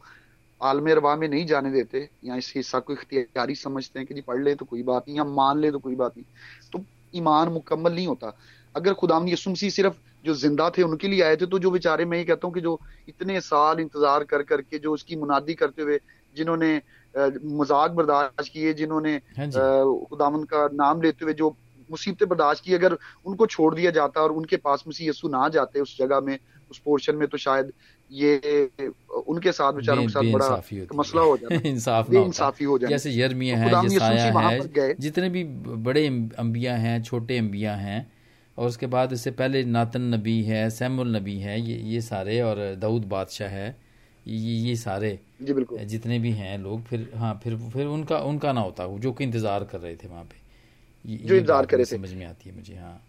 [0.61, 4.21] आलम रवा में नहीं जाने देते या इस हिस्सा को इख्तियारी समझते हैं कि जी
[4.21, 6.25] पढ़ ले तो कोई बात नहीं या मान ले तो कोई बात नहीं
[6.73, 8.33] तो ईमान मुकम्मल नहीं होता।
[8.75, 9.95] अगर खुदाम यसुमसी सिर्फ़
[10.25, 12.61] जो ज़िंदा थे उनके लिए आए थे तो जो बेचारे मैं ये कहता हूँ कि
[12.61, 15.99] जो इतने साल इंतज़ार कर करके जो उसकी मुनादी करते हुए
[16.35, 16.75] जिन्होंने
[17.15, 19.49] मज़ाक बर्दाश्त किए जिन्होंने हाँ
[20.05, 21.49] खुदावन का नाम लेते हुए जो
[21.89, 25.79] मुसीबतें बर्दाश्त की अगर उनको छोड़ दिया जाता और उनके पास मसीह यसु ना जाते
[25.81, 26.37] उस जगह में
[26.71, 27.71] उस पोर्शन में तो शायद
[28.11, 28.31] ये
[29.27, 30.47] उनके साथ बेचारों के साथ बड़ा
[30.95, 35.43] मसला हो जाता इंसाफ इंसाफी हो जाए जैसे यर्मिया तो है जसाया है जितने भी
[35.85, 36.05] बड़े
[36.39, 37.99] अंबिया हैं छोटे अंबिया हैं
[38.57, 42.59] और उसके बाद इससे पहले नातन नबी है सैमुल नबी है ये ये सारे और
[42.79, 43.69] दाऊद बादशाह है
[44.25, 48.51] ये ये सारे जी बिल्कुल। जितने भी हैं लोग फिर हाँ फिर फिर उनका उनका
[48.53, 51.97] ना होता जो कि इंतज़ार कर रहे थे वहाँ पे। जो इंतज़ार कर रहे थे।
[51.97, 53.01] समझ में आती है मुझे हाँ।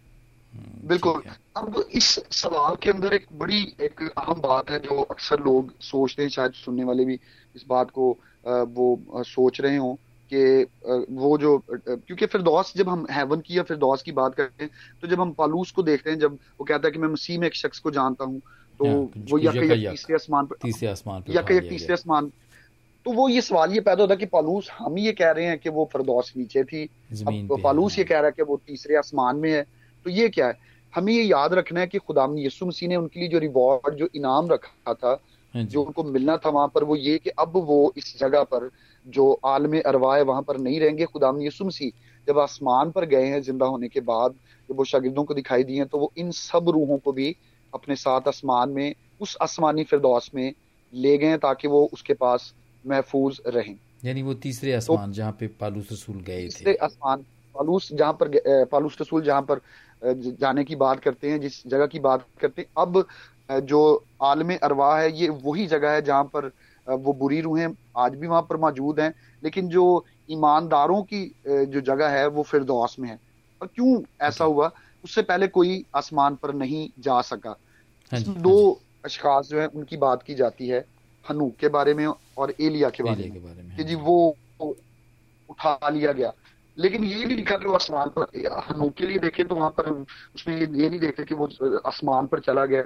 [0.85, 1.23] बिल्कुल।
[1.57, 6.23] अब इस सवाल के अंदर एक बड़ी एक अहम बात है जो अक्सर लोग सोचते
[6.23, 7.19] हैं शायद सुनने वाले भी
[7.57, 9.95] इस बात को वो सोच रहे हों
[10.33, 10.67] कि
[11.15, 14.71] वो जो क्योंकि फिरदौस जब हम हेवन की या फिरदौस की बात करते हैं
[15.03, 17.47] तो जब हम पालूस को देखते हैं जब वो कहता है कि मैं मसीह में
[17.47, 18.41] एक शख्स को जानता हूँ
[18.81, 22.31] तो हाँ, वो या कहीं तीसरे आसमान पर तीसरे आसमान या कहीं तीसरे आसमान
[23.07, 25.59] तो वो ये सवाल ये पैदा होता है कि पालूस हम ये कह रहे हैं
[25.59, 26.85] कि वो फिरदौस नीचे थी।
[27.27, 29.65] अब पालूस ये कह रहा है कि वो तीसरे आसमान में है।
[30.07, 30.59] तो ये क्या है?
[30.95, 34.09] हमें ये याद रखना है कि खुदाम यसु मसीह ने उनके लिए जो रिवॉर्ड जो
[34.15, 35.19] इनाम रखा था
[35.55, 38.71] हाँ जो। उनको मिलना था वहाँ पर वो ये कि अब वो इस जगह पर
[39.07, 41.91] जो आलम अरवा है वहाँ पर नहीं रहेंगे। खुदाम यसु मसीह
[42.29, 44.35] जब आसमान पर गए हैं ज़िंदा होने के बाद
[44.69, 47.35] जब वो शागिर्दों को दिखाई दिए तो वो इन सब रूहों को भी
[47.73, 50.53] अपने साथ आसमान में उस आसमानी फिरदौस में
[50.93, 52.53] ले गए ताकि वो उसके पास
[52.85, 57.25] महफूज रहें। यानी वो तीसरे तो आसमान तो, जहाँ पे पालूस रसूल गए थे। आसमान
[57.55, 58.41] पालूस जहाँ पर
[58.73, 59.61] पालूस रसूल जहाँ पर
[60.41, 63.05] जाने की बात करते हैं जिस जगह की बात करते हैं अब
[63.65, 63.81] जो
[64.23, 66.51] आलम अरवा है ये वही जगह है जहाँ पर
[66.87, 69.13] वो बुरी रूहें आज भी वहाँ पर मौजूद हैं
[69.43, 69.85] लेकिन जो
[70.31, 73.19] ईमानदारों की जो जगह है वो फिरदौस में है।
[73.61, 74.71] और क्यों ऐसा हुआ?
[75.05, 77.57] उससे पहले कोई आसमान पर नहीं जा सका।
[78.13, 80.85] हाँ दो हाँ अशखास जो है उनकी बात की जाती है
[81.25, 84.37] हनूक के बारे में और एलिया के बारे में, में कि जी हाँ। वो
[85.51, 86.33] उठा लिया गया।
[86.77, 88.23] लेकिन ये नहीं लिखा कि वो आसमान पर
[88.69, 89.91] हनूक के लिए देखे तो वहाँ पर
[90.35, 91.49] उसमें ये नहीं देखते कि वो
[91.87, 92.85] आसमान पर चला गया।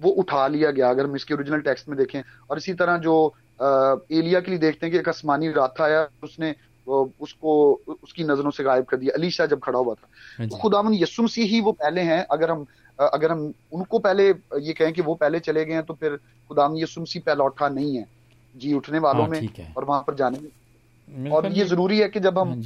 [0.00, 3.34] वो उठा लिया गया अगर हम इसके ओरिजिनल टेक्स्ट में देखें। और इसी तरह जो
[3.60, 6.54] एलिया के लिए देखते हैं कि एक आसमानी रात आया उसने
[6.86, 7.52] उसको
[8.02, 11.26] उसकी नज़रों से गायब कर दिया। अलीशा जब खड़ा हुआ था हाँ तो खुदावन यसुम
[11.26, 12.66] सी ही वो पहले हैं। अगर हम
[12.98, 16.16] अगर हम उनको पहले ये कहें कि वो पहले चले गए हैं तो फिर
[16.50, 18.06] खुदावन यसुम सी पहला उठा नहीं है।
[18.54, 22.20] जी उठने वालों हाँ, में और वहाँ पर जाने में। और ये ज़रूरी है कि
[22.20, 22.56] जब हम हाँ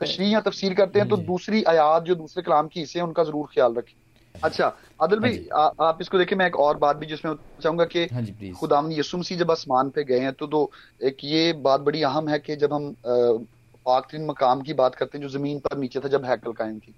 [0.00, 3.24] तशरी या तफसीर करते हैं तो दूसरी आयात जो दूसरे कलाम की हिस्से हैं उनका
[3.24, 3.94] ज़रूर ख्याल रखें।
[4.42, 4.66] अच्छा
[5.02, 8.22] आदिल भाई हाँ आप इसको देखें मैं एक और बात भी जिसमें चाहूँगा कि हाँ
[8.60, 12.28] खुदाम यसुम सी जब आसमान पे गए हैं तो तो एक ये बात बड़ी अहम
[12.28, 16.00] है कि जब हम पाक तीन मकाम की बात करते हैं जो ज़मीन पर नीचे
[16.00, 16.92] था जब हैकल कायम थी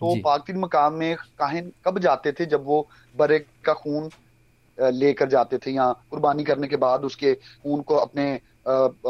[0.00, 2.46] तो पाकिन मकाम में काहिन कब जाते थे?
[2.46, 4.10] जब वो बरे का खून
[4.78, 8.30] लेकर जाते थे या कुर्बानी करने के बाद उसके खून को अपने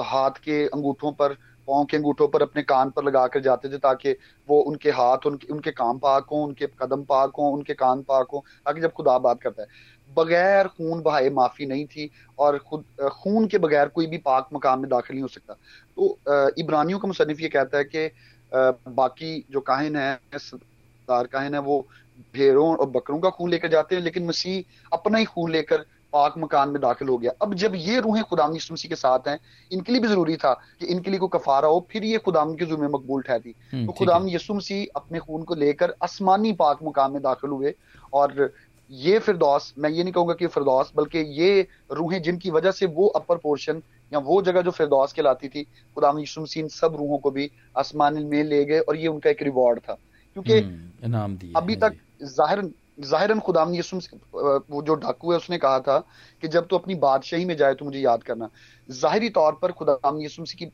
[0.02, 1.36] हाथ के अंगूठों पर
[1.68, 4.12] पाँव के अंगूठों पर अपने कान पर लगा कर जाते थे ताकि
[4.48, 8.26] वो उनके हाथ, उनके उनके काम पाक हों, उनके कदम पाक हों, उनके कान पाक
[8.32, 9.68] हों, ताकि जब खुदा बात करता है।
[10.16, 14.80] बगैर खून बहाए माफ़ी नहीं थी और खुद खून के बगैर कोई भी पाक मकाम
[14.80, 15.54] में दाखिल नहीं हो सकता।
[15.96, 18.10] तो इब्रानियों का मुसनफ ये कहता है कि
[18.52, 21.86] बाकी जो काहिन है, सरदार काहिन है, वो
[22.34, 25.84] भेड़ों और बकरों का खून लेकर जाते हैं, लेकिन मसीह अपना ही खून लेकर
[26.16, 29.38] पाक मकान में दाखिल हो गया। अब जब ये रूहें खुदाम मसीह के साथ हैं
[29.70, 32.66] इनके लिए भी ज़रूरी था कि इनके लिए कोई कफारा हो फिर ये खुदाम के
[32.66, 37.12] जुम्मे मकबूल ठहरती हम्म, तो खुदाम यसु मसीह अपने खून को लेकर आसमानी पाक मकान
[37.12, 37.74] में दाखिल हुए
[38.12, 38.52] और
[38.90, 43.06] ये फिरदौस मैं ये नहीं कहूँगा कि फिरदौस बल्कि ये रूहें जिनकी वजह से वो
[43.16, 45.62] अपर पोर्शन या वो जगह जो फिरदौस कहलाती थी
[45.96, 49.42] खुदाम यसु मसीह सब रूहों को भी आसमान में ले गए और ये उनका एक
[49.42, 49.98] रिवॉर्ड था।
[50.36, 52.60] क्योंकि हम्म, अभी तक ज़ाहिर
[52.98, 54.00] जाहिरन खुदाम यसुम
[54.34, 55.98] वो जो डाकू है उसने कहा था
[56.42, 58.48] कि जब तू अपनी बादशाही में जाए तो मुझे याद करना।
[58.88, 60.66] जाहिरी तौर पर खुदाम यसुम की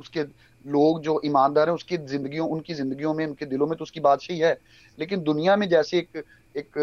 [0.00, 0.22] उसके
[0.64, 4.38] लोग जो ईमानदार हैं उसकी ज़िंदगी उनकी जिंदगियों में उनके दिलों में तो उसकी बादशाही
[4.40, 4.58] है।
[4.98, 6.78] लेकिन दुनिया में जैसे एक एक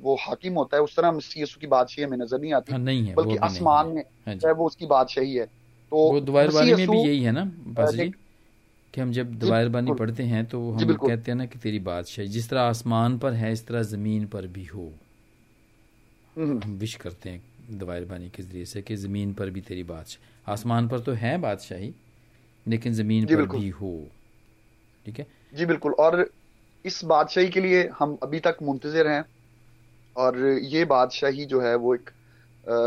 [0.00, 2.80] वो हाकिम होता है उस तरह मसीह यसु की बादशाही हमें नज़र नहीं आती। हाँ,
[2.80, 6.10] नहीं है, बल्कि आसमान में चाहे वो उसकी बादशाही है। तो
[6.64, 7.42] में भी यही है ना
[8.94, 12.28] कि हम जब दवायर बानी पढ़ते हैं तो हम कहते हैं ना कि तेरी बादशाही
[12.28, 14.90] जिस तरह आसमान पर है इस तरह ज़मीन पर भी हो।
[16.36, 19.82] हम्म। हम विश करते हैं दवायर बानी के ज़रिए से कि ज़मीन पर भी तेरी
[19.84, 21.92] बादशाह आसमान पर तो है बादशाही
[22.66, 23.92] लेकिन ज़मीन पर भी हो।
[25.06, 25.26] ठीक है?
[25.54, 26.28] जी बिल्कुल। और
[26.84, 29.24] इस बादशाही के लिए हम अभी तक मुंतजर हैं
[30.16, 32.10] और ये बादशाही जो है वो एक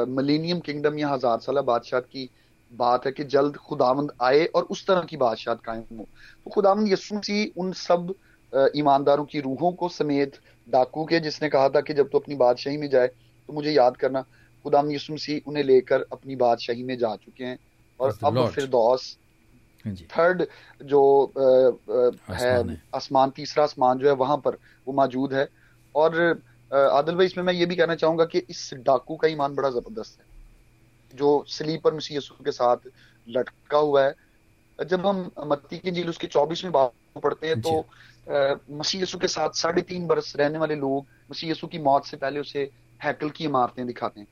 [0.10, 2.30] मलीनियम किंगडम या हज़ार साल बादशाह की
[2.72, 6.08] बात है कि जल्द खुदावंद आए और उस तरह की बादशाह कायम हो।
[6.46, 8.14] तो खुदावंद यसु मसीह उन सब
[8.54, 12.78] ईमानदारों की रूहों को समेत डाकू के जिसने कहा था कि जब तो अपनी बादशाही
[12.78, 14.22] में जाए तो मुझे याद करना
[14.66, 17.58] खुदाम यसु मसीह उन्हें लेकर अपनी बादशाही में जा चुके हैं।
[18.00, 19.18] और अब फिर दोस
[19.86, 20.46] थर्ड
[20.84, 25.48] जो आ, है आसमान तीसरा आसमान जो है वहाँ पर वो मौजूद है।
[25.96, 29.70] और आदिल भाई इसमें मैं ये भी कहना चाहूँगा कि इस डाकू का ईमान बड़ा
[29.72, 30.26] ज़बरदस्त है।
[31.16, 32.88] जो स्लीपर मसीह यसु के साथ
[33.28, 34.14] लटका हुआ है
[34.80, 37.74] जब हम मत्ती की झील उसके चौबीस में बात पढ़ते हैं तो
[38.78, 42.18] मसीह यसु के साथ साढ़े तीन बरस रहने वाले लोग मसीह यसु की मौत से
[42.18, 44.28] पहले उसे हैकल की इमारतें दिखाते हैं।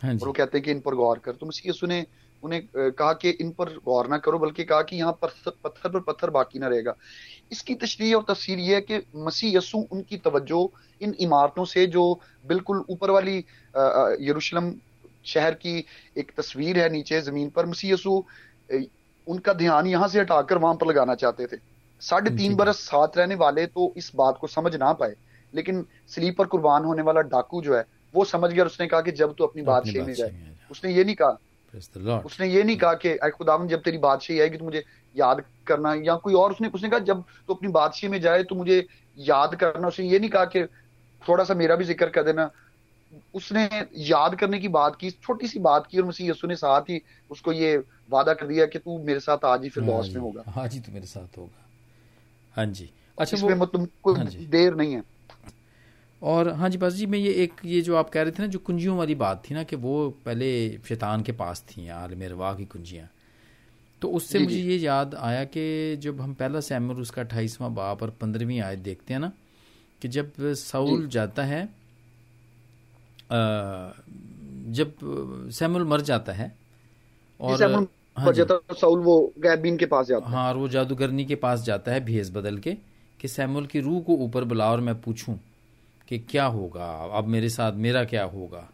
[0.00, 2.04] हाँ और वो कहते हैं कि इन पर गौर कर। तो मसीह यसु ने
[2.42, 6.00] उन्हें कहा कि इन पर गौर ना करो बल्कि कहा कि यहाँ पत्थर पत्थर पर
[6.00, 6.94] पत्थर बाकी ना रहेगा।
[7.52, 10.60] इसकी तशरी और तस्वीर ये है कि मसीह यसु उनकी तवज्जो
[11.00, 12.04] इन इमारतों से जो
[12.44, 13.36] बिल्कुल ऊपर वाली
[14.28, 14.70] यरूशलेम
[15.26, 15.84] शहर की
[16.16, 18.22] एक तस्वीर है नीचे ज़मीन पर। मसीह यसु
[19.26, 21.56] उनका ध्यान यहाँ से हटाकर वहाँ पर लगाना चाहते थे।
[22.02, 25.14] साढ़े तीन बरस साथ रहने वाले तो इस बात को समझ ना पाए।
[25.54, 27.84] लेकिन स्लीपर कुर्बान होने वाला डाकू जो है
[28.14, 31.14] वो समझ गया उसने कहा कि जब तू अपनी बात लेने जाए। उसने ये नहीं
[31.14, 31.38] कहा।
[32.18, 34.82] उसने ये नहीं कहा कि खुदावन जब तेरी बादशाही आएगी तो मुझे
[35.14, 38.54] याद करना या कोई और उसने उसने कहा जब तो अपनी बादशाही में जाए तो
[38.54, 38.86] मुझे
[39.18, 40.64] याद करना उसने ये नहीं कहा कि
[41.22, 42.50] थोड़ा सा मेरा भी ज़िक्र कर देना।
[43.34, 46.90] उसने याद करने की बात की छोटी सी बात की और मसीह यसु ने साथ
[46.90, 47.76] ही उसको ये
[48.10, 50.80] वादा कर दिया कि तू मेरे साथ आज ही फिर लॉस में होगा। हाँ जी
[50.80, 51.64] तू मेरे साथ होगा।
[52.54, 55.02] हाँ जी। अच्छा इसमें वो तुमको हाँ देर नहीं है।
[56.22, 58.46] और हाँ जी बस जी मैं ये एक ये जो आप कह रहे थे ना
[58.48, 60.48] जो कुंजियों वाली बात थी ना कि वो पहले
[60.88, 63.08] शैतान के पास थी आलम रवा की कुंजियाँ।
[64.02, 68.10] तो उससे मुझे ये याद आया कि जब हम पहला सैमर उसका अट्ठाईसवां बाप और
[68.10, 69.32] पंद्रहवीं आयत देखते हैं ना
[70.02, 71.68] कि जब सऊल जाता है
[73.30, 74.92] जब
[75.52, 76.52] सैमुल मर जाता है
[77.40, 81.62] और हाँ साउल वो गैबीन के पास जाता है। हाँ और वो जादूगरनी के पास
[81.62, 82.72] जाता है भेस बदल के
[83.20, 85.38] कि सैमुल की रूह को ऊपर बुला और मैं पूछूँ
[86.08, 88.68] कि क्या होगा अब मेरे साथ मेरा क्या होगा।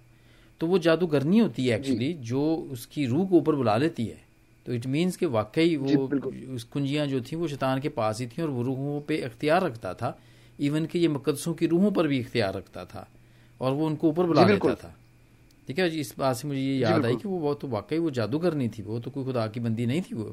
[0.61, 4.21] तो वो जादूगरनी होती है एक्चुअली जो उसकी रूह को ऊपर बुला लेती है।
[4.67, 6.07] तो इट मीन्स कि वाकई वो
[6.55, 9.63] उस कुंजियाँ जो थी वो शैतान के पास ही थी और वो रूहों पे इख्तियार
[9.63, 10.19] रखता था।
[10.59, 13.07] इवन कि ये मुकदसों की रूहों पर भी इख्तियार रखता था।
[13.63, 14.95] और वो उनको ऊपर बुला लेता था।
[15.69, 18.11] ठीक है इस बात से मुझे ये याद आई कि वो बहुत तो वाकई वो
[18.11, 20.25] जादूगरनी थी वो तो कोई खुदा की बंदी नहीं थी वो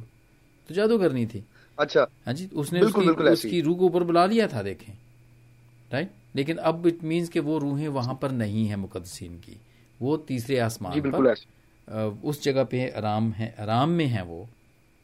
[0.70, 1.44] तो जादूगरनी थी।
[1.78, 4.94] अच्छा। हाँ जी उसने बिल्कुल, उसकी, बिल्कुल उसकी रूह को ऊपर बुला लिया था देखें।
[5.92, 6.10] राइट?
[6.36, 9.58] लेकिन अब इट मीन्स के वो रूहें वहाँ पर नहीं है मुकदसिन की।
[10.00, 11.34] वो तीसरे आसमान पर
[12.24, 14.48] उस जगह पे आराम है आराम में है वो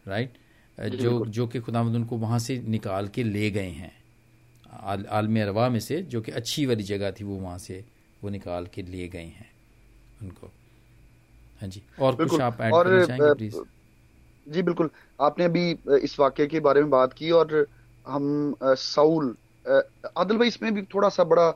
[0.05, 0.33] राइट?
[0.77, 3.91] जो जो कि खुदा उनको वहाँ से निकाल के ले गए हैं।
[5.09, 7.83] आलम अरवा में से जो कि अच्छी वाली जगह थी वो वहाँ से
[8.23, 9.49] वो निकाल के लिए गए हैं
[10.23, 10.47] उनको।
[11.62, 13.56] हाँ जी और कुछ आप ऐड करना चाहेंगे प्लीज़
[14.47, 15.69] जी बिल्कुल। आपने अभी
[16.04, 17.65] इस वाक्य के बारे में बात की और
[18.06, 19.36] हम साउल
[20.17, 21.47] आदिल भाई इसमें भी थोड़ा सा बड़ा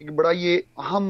[0.00, 1.06] एक बड़ा ये अहम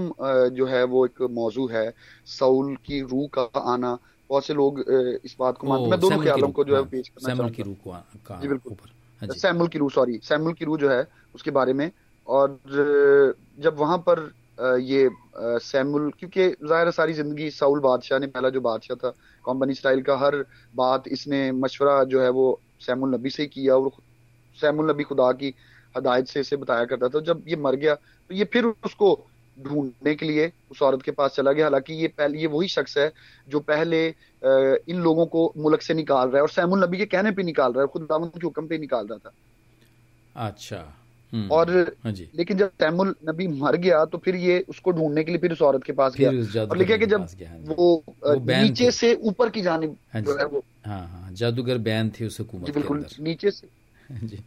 [0.55, 1.93] जो है वो एक मौजू है
[2.29, 3.99] सऊल की रूह का आना।
[4.31, 4.81] बहुत से लोग
[5.25, 7.63] इस बात को मानते मैं दोनों ख्यालों को जो है हाँ, पेश करना चाहूँगा। की
[7.63, 8.77] रूह को जी बिल्कुल।
[9.23, 11.91] हाँ सैमुल की रूह सॉरी सैमुल की रूह जो है उसके बारे में।
[12.29, 12.59] और
[13.59, 14.21] जब वहाँ पर
[14.59, 15.09] ये
[15.61, 19.13] सैमुल, क्योंकि ज़ाहिर सारी ज़िंदगी साउल बादशाह ने, पहला जो बादशाह था
[19.45, 20.37] कॉम्पनी स्टाइल का, हर
[20.75, 23.91] बात इसने मशवरा जो है वो सैमुल नबी से ही किया और
[24.59, 25.55] सैमुल नबी खुदा की
[25.95, 29.15] हदायत से इसे बताया करता था। जब ये मर गया तो ये फिर उसको
[29.57, 32.97] ढूँढने के लिए उस औरत के पास चला गया। हालाँकि ये पहले, ये वही शख्स
[32.99, 33.13] है
[33.49, 37.31] जो पहले इन लोगों को मुल्क से निकाल रहा है और सैमुल नबी के कहने
[37.31, 39.33] पे निकाल रहा है खुद के हुक्म पे निकाल रहा था।
[40.47, 40.83] अच्छा।
[41.35, 41.71] और
[42.05, 45.53] हाँ लेकिन जब तैमुल नबी मर गया तो फिर ये उसको ढूँढने के लिए फिर
[45.53, 49.51] उस औरत के पास गया। और लिखा कि जब हाँ वो, वो नीचे से ऊपर
[49.51, 53.51] की जानी हाँ जो। है वो। हाँ हाँ जादूगर बैन थे उस हुकूमत बिल्कुल नीचे
[53.51, 53.69] से।
[54.27, 54.39] जी।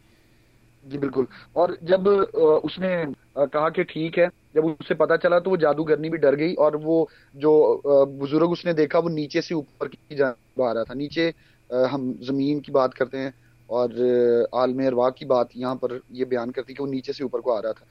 [0.84, 2.06] जी बिल्कुल। और जब
[2.64, 6.54] उसने कहा कि ठीक है जब उसे पता चला तो वो जादूगरनी भी डर गई
[6.54, 10.28] और वो जो बुज़ुर्ग उसने देखा वो नीचे से ऊपर की जा
[10.60, 11.32] रहा था। नीचे
[11.70, 13.34] हम ज़मीन की बात करते हैं
[13.68, 17.40] और आलम अरवा की बात यहाँ पर ये बयान करती कि वो नीचे से ऊपर
[17.40, 17.86] को आ रहा था।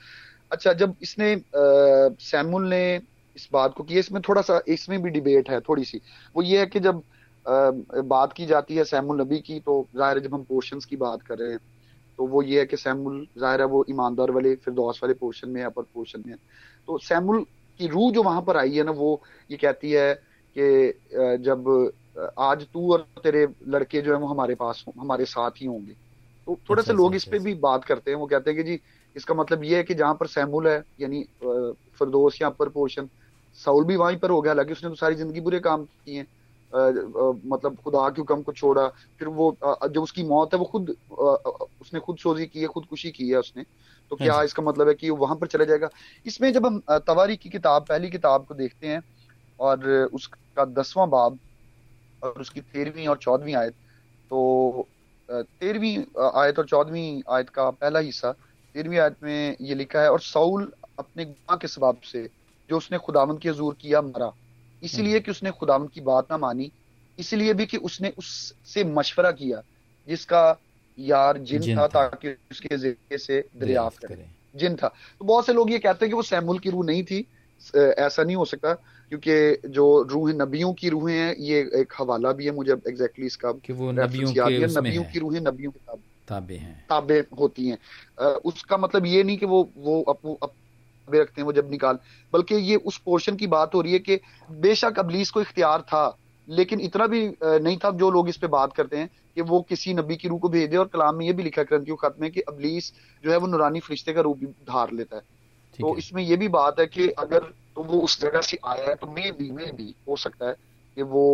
[0.51, 2.95] अच्छा जब इसने सैमुल ने
[3.35, 6.01] इस बात को किया इसमें थोड़ा सा इसमें भी डिबेट है थोड़ी सी
[6.35, 7.01] वो ये है कि जब
[7.45, 7.71] आ,
[8.03, 11.37] बात की जाती है सैमुल नबी की तो ज़ाहिर जब हम पोर्शन की बात कर
[11.37, 11.59] रहे हैं
[12.19, 15.49] तो वो ये है कि सैमुल ज़ाहिर है वो ईमानदार वाले फिर दोस्त वाले पोर्शन
[15.49, 16.35] में अपर पोर्शन में
[16.87, 17.43] तो सैमुल
[17.79, 20.13] की रूह जो वहाँ पर आई है ना वो ये कहती है
[20.55, 21.65] कि जब
[22.39, 25.93] आज तू और तेरे लड़के जो है वो हमारे पास हमारे साथ ही होंगे।
[26.47, 28.51] तो थोड़े से अच्छा, लोग अच्छा, इस पे अच्छा। भी बात करते हैं वो कहते
[28.51, 28.79] हैं कि जी
[29.15, 33.09] इसका मतलब ये है कि जहाँ पर सैमुल है यानी फरदोस या अपर पोर्शन
[33.57, 36.25] साउल भी वहीं पर हो गया हालाँकि उसने तो सारी ज़िंदगी बुरे काम किए
[36.71, 38.87] मतलब खुदा के हुक्म को छोड़ा
[39.19, 43.29] फिर वो जो उसकी मौत है वो खुद उसने खुद सोजी की है खुदकुशी की
[43.29, 43.63] है उसने।
[44.11, 45.89] तो क्या इसका मतलब है कि वहाँ पर चला जाएगा?
[46.25, 49.01] इसमें जब हम तवारी की किताब पहली किताब को देखते हैं
[49.59, 51.39] और उसका दसवां बाब
[52.23, 53.73] और उसकी तेरहवीं और चौदहवीं आयत।
[54.29, 54.87] तो
[55.31, 55.97] तेरहवीं
[56.35, 58.31] आयत और चौदहवीं आयत का पहला हिस्सा
[58.73, 62.29] तेरहवीं आयत में ये लिखा है और सऊल अपने गुनाह के सबाब से
[62.69, 64.33] जो उसने खुदावंत के हजूर किया मरा।
[64.83, 66.71] इसलिए हम्म। कि उसने खुदावंत की बात ना मानी
[67.19, 69.63] इसलिए भी कि उसने उससे मशवरा किया
[70.07, 70.57] जिसका
[70.99, 75.45] यार जिन, जिन था, था। ताकि उसके ज़रिए से दरियाफ्त करे। जिन था। तो बहुत
[75.45, 77.27] से लोग ये कहते हैं कि वो सैमुल की रूह नहीं थी।
[77.77, 78.73] ऐसा नहीं हो सकता।
[79.09, 83.51] क्योंकि जो रूह नबियों की रूहें हैं ये एक हवाला भी है मुझे एग्जैक्टली इसका
[83.51, 87.77] कि वो नबियों के नबियों की रूहें नबियों के ताबे। हैं। ताबे होती हैं।
[88.25, 91.99] उसका मतलब ये नहीं कि वो वो अपू ताबे रखते हैं वो जब निकाल
[92.33, 94.19] बल्कि ये उस पोर्शन की बात हो रही है कि
[94.51, 96.17] बेशक अबलीस को इख्तियार था
[96.49, 99.93] लेकिन इतना भी नहीं था जो लोग इस पे बात करते हैं कि वो किसी
[99.93, 102.29] नबी की रूह को भेज दे और कलाम में ये भी लिखा क्रंथियों खत्म है
[102.29, 102.93] कि अबलीस
[103.23, 105.36] जो है वो नुरानी फरिश्ते का रूप धार लेता है।
[105.79, 107.39] तो इसमें ये भी बात है कि अगर
[107.75, 110.55] तो वो उस जगह से आया है तो मे भी मे भी हो सकता है
[110.97, 111.27] कि वो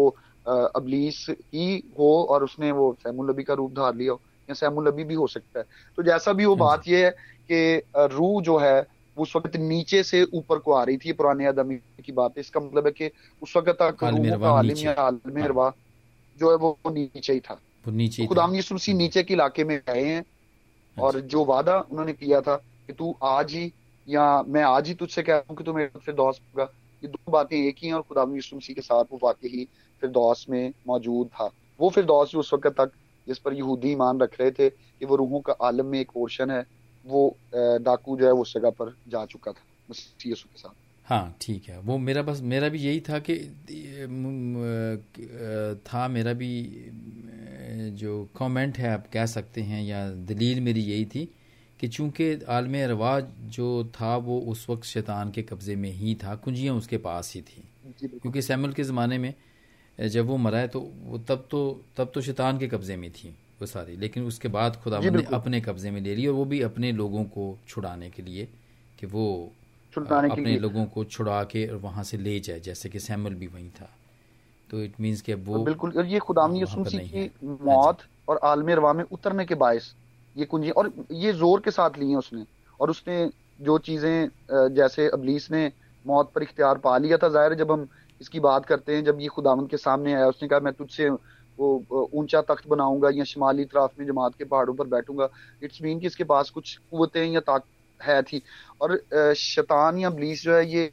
[0.46, 4.88] अबलीस ही हो और उसने वो सैमुल नबी का रूप धार लिया हो या सैमुल
[4.88, 5.66] नबी भी हो सकता है
[5.98, 7.12] तो जैसा भी वो हम्म। बात ये है
[7.50, 8.86] कि रूह जो है
[9.18, 11.76] उस वक्त नीचे से ऊपर को आ रही थी पुराने आदमी
[12.06, 13.10] की बात है इसका मतलब है कि
[13.42, 15.74] उस वक्त तक रूह का आलिम या आलम हाँ।
[16.40, 20.20] जो है वो नीचे ही था नीचे खुदाम यसुम नीचे के इलाके में गए हैं
[20.20, 22.56] अच्छा। और जो वादा उन्होंने किया था
[22.88, 23.72] कि तू आज ही
[24.08, 26.64] या मैं आज ही तुझसे कह रहा हूँ कि तू मेरे से दोस्त होगा।
[27.04, 29.68] ये दो बातें एक ही हैं और खुदा मसीह के साथ वो वाकई ही
[30.02, 32.92] फिर दोस्त में मौजूद था। वो फिर दोस्त जो उस वक्त तक
[33.28, 36.52] जिस पर यहूदी ईमान रख रहे थे कि वो रूहों का आलम में एक पोर्शन
[36.52, 36.66] है,
[37.06, 40.72] वो डाकू जो है उस जगह पर जा चुका था, मसीह के साथ।
[41.06, 43.36] हाँ ठीक है। वो मेरा बस, मेरा भी यही था कि
[45.88, 46.52] था मेरा भी
[48.00, 51.28] जो कमेंट है आप कह सकते हैं या दलील मेरी यही थी
[51.84, 56.36] कि चूँकि आलम रवाज जो था वो उस वक्त शैतान के कब्ज़े में ही था
[56.36, 57.64] कुंजियाँ उसके पास ही थी।
[58.02, 59.34] क्योंकि सैमुल के ज़माने में
[59.98, 61.60] जब वो मरा है तो वो तब तो
[61.98, 63.30] तब तो शैतान के कब्ज़े में थी
[63.62, 66.62] वो सारी। लेकिन उसके बाद खुदा ने अपने कब्ज़े में ले ली और वो भी
[66.62, 68.48] अपने लोगों को छुड़ाने के लिए
[69.00, 69.26] कि वो
[69.96, 73.70] अपने लोगों को छुड़ा के और वहाँ से ले जाए जैसे कि सैमुल भी वहीं
[73.72, 73.90] था।
[74.70, 76.48] तो इट मीन्स कि वो बिल्कुल। और ये खुदा
[76.88, 79.94] की मौत और आलम रवा में उतरने के बायस
[80.36, 82.46] ये कुंजी और ये ज़ोर के साथ ली है उसने।
[82.80, 83.30] और उसने
[83.62, 84.30] जो चीज़ें
[84.76, 85.72] जैसे अबलीस ने
[86.06, 87.88] मौत पर इख्तियार पा लिया था, ज़ाहिर जब हम
[88.22, 91.10] इसकी बात करते हैं, जब ये खुदावंत के सामने आया, उसने कहा, मैं तुझसे
[91.58, 95.30] वो ऊँचा तख्त बनाऊँगा या शिमाली तरफ़ में जमात के पहाड़ों पर बैठूँगा।
[95.64, 98.42] इट्स मीन कि इसके पास कुछ कुतें या ताकत है थी।
[98.82, 98.98] और
[99.38, 100.92] शैतान या अबलीस जो है, ये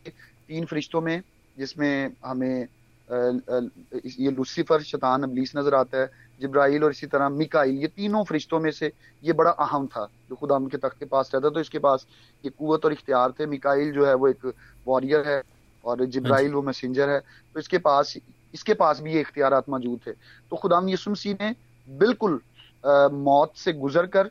[0.49, 1.23] तीन फरिश्तों में,
[1.57, 2.67] जिसमें हमें
[3.09, 6.11] ये लूसीफर, शैतान, अबलीस नज़र आता है
[6.41, 10.37] जब्राइल और इसी तरह मिकाइल ये तीनों फरिश्तों में से ये बड़ा अहम था जो
[10.37, 12.07] खुदा उनके तख्त के पास रहता तो इसके पास
[12.45, 14.53] ये कुत और इख्तियार थे। मिकाइल जो है वो एक
[14.87, 15.43] वॉरियर है
[15.85, 17.21] और जब्राइल हाँ वो मैसेंजर है।
[17.55, 18.17] तो इसके पास
[18.55, 21.55] इसके पास भी ये इख्तियार मौजूद थे। तो खुदाम यसुम मसीह ने
[21.89, 22.41] बिल्कुल
[22.85, 24.31] आ, मौत से गुजर कर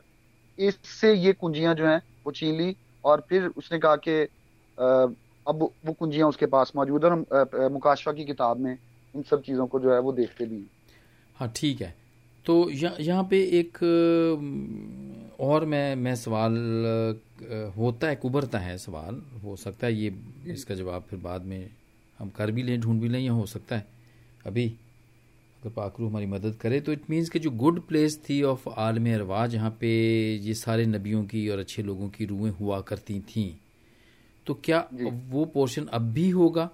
[0.58, 4.22] इससे ये कुंजियाँ जो हैं वो छीन ली और फिर उसने कहा कि
[5.46, 9.66] अब वो कुंजियाँ उसके पास मौजूद है और मुकाशवा की किताब में इन सब चीज़ों
[9.66, 10.79] को जो है वो देखते भी हाँ।
[11.46, 11.94] ठीक है।
[12.46, 13.78] तो यहाँ पे एक
[15.40, 16.56] और मैं मैं सवाल
[17.76, 20.14] होता है उभरता है सवाल हो सकता है ये
[20.46, 21.70] इसका जवाब फिर बाद में
[22.18, 23.86] हम कर भी लें ढूंढ भी लें या हो सकता है।
[24.46, 28.68] अभी अगर पाकरू हमारी मदद करे तो इट मीन्स कि जो गुड प्लेस थी ऑफ़
[28.68, 29.88] आलम अरवा जहाँ पे
[30.36, 33.44] ये सारे नबियों की और अच्छे लोगों की रूहें हुआ करती थी।
[34.46, 34.88] तो क्या
[35.30, 36.68] वो पोर्शन अब भी होगा?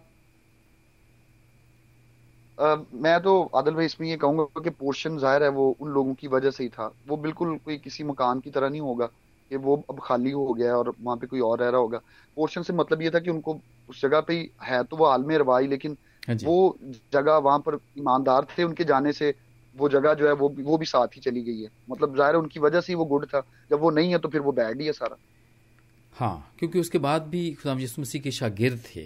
[2.58, 6.12] Uh, मैं तो आदल भाई इसमें ये कहूँगा कि पोर्शन ज़ाहिर है वो उन लोगों
[6.14, 9.06] की वजह से ही था। वो बिल्कुल कोई किसी मकान की तरह नहीं होगा
[9.50, 11.98] कि वो अब खाली हो गया है और वहाँ पे कोई और रह रहा होगा।
[12.36, 15.30] पोर्शन से मतलब ये था कि उनको उस जगह पे ही है तो वो आलम
[15.32, 15.96] रवाई लेकिन
[16.28, 16.76] हाँ वो
[17.12, 19.34] जगह वहाँ पर ईमानदार थे उनके जाने से
[19.76, 22.40] वो जगह जो है वो वो भी साथ ही चली गई है। मतलब ज़ाहिर है
[22.40, 23.40] उनकी वजह से ही वो गुड था।
[23.70, 25.16] जब वो नहीं है तो फिर वो बैड ही है सारा।
[26.16, 29.04] हाँ क्योंकि उसके बाद भी खुदाम यसु मसीह के शागिर्द थे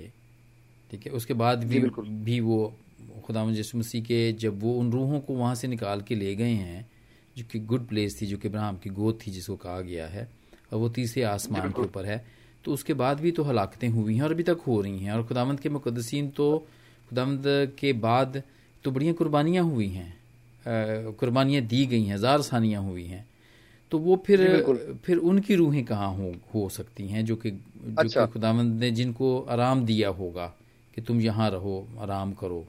[0.91, 1.13] ठीक है?
[1.13, 1.81] उसके बाद भी
[2.25, 2.73] भी वो
[3.21, 6.53] खुदा यसु मसीह के जब वो उन रूहों को वहाँ से निकाल के ले गए
[6.53, 6.89] हैं
[7.37, 10.29] जो कि गुड प्लेस थी जो कि इब्राहिम की गोद थी जिसको कहा गया है
[10.73, 12.25] और वो तीसरे आसमान के ऊपर है
[12.65, 15.27] तो उसके बाद भी तो हलाकतें हुई हैं और अभी तक हो रही हैं और
[15.27, 16.59] खुदावंद के मुकदसिन तो
[17.09, 17.43] खुदावंद
[17.79, 18.43] के बाद
[18.85, 20.21] तो बढ़िया कुर्बानियाँ हुई हैं
[21.13, 23.27] कुर्बानियाँ दी गई हैं जार सानियाँ हुई हैं
[23.93, 24.41] तो वो फिर
[25.05, 28.91] फिर उनकी रूहें कहाँ हो हो सकती हैं जो कि जो अच्छा। कि खुदावंद ने
[28.91, 30.47] जिनको आराम दिया होगा
[30.95, 32.67] कि तुम यहाँ रहो आराम करो।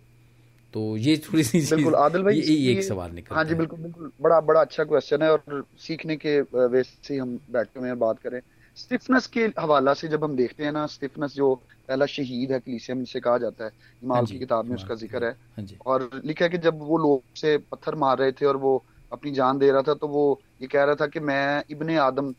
[0.74, 3.80] तो ये थोड़ी सी बिल्कुल आदिल भाई ये, ये एक सवाल निकल हाँ जी बिल्कुल
[3.80, 8.00] बिल्कुल। बड़ा बड़ा अच्छा क्वेश्चन है और सीखने के वैसे से हम बैठे हुए हैं
[8.00, 8.42] बात करें
[8.78, 11.54] स्टिफनेस के हवाला से जब हम देखते हैं ना स्टिफनेस जो
[11.88, 13.72] पहला शहीद है कलीसिया में कहा जाता है
[14.04, 16.98] इमाम हाँ की किताब में उसका ज़िक्र है। हाँ और लिखा है कि जब वो
[16.98, 20.42] लोग से पत्थर मार रहे थे और वो अपनी जान दे रहा था तो वो
[20.62, 22.34] ये कह रहा था कि मैं इब्ने आदम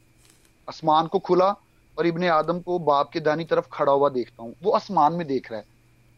[0.68, 1.54] आसमान को खुला
[1.98, 5.26] और इब्ने आदम को बाप के दानी तरफ़ खड़ा हुआ देखता हूँ। वो आसमान में
[5.26, 5.66] देख रहा है।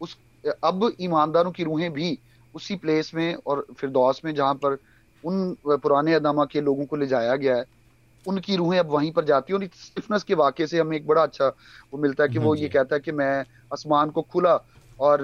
[0.01, 2.17] उस अब ईमानदारों की रूहें भी
[2.55, 4.77] उसी प्लेस में और फिर दौस में जहाँ पर
[5.23, 7.65] उन पुराने अदामा के लोगों को ले जाया गया है
[8.27, 11.23] उनकी रूहें अब वहीं पर जाती हैं और स्टिफनेस के वाक्य से हमें एक बड़ा
[11.23, 14.59] अच्छा वो मिलता है कि वो ये कहता है कि मैं आसमान को खुला
[14.99, 15.21] और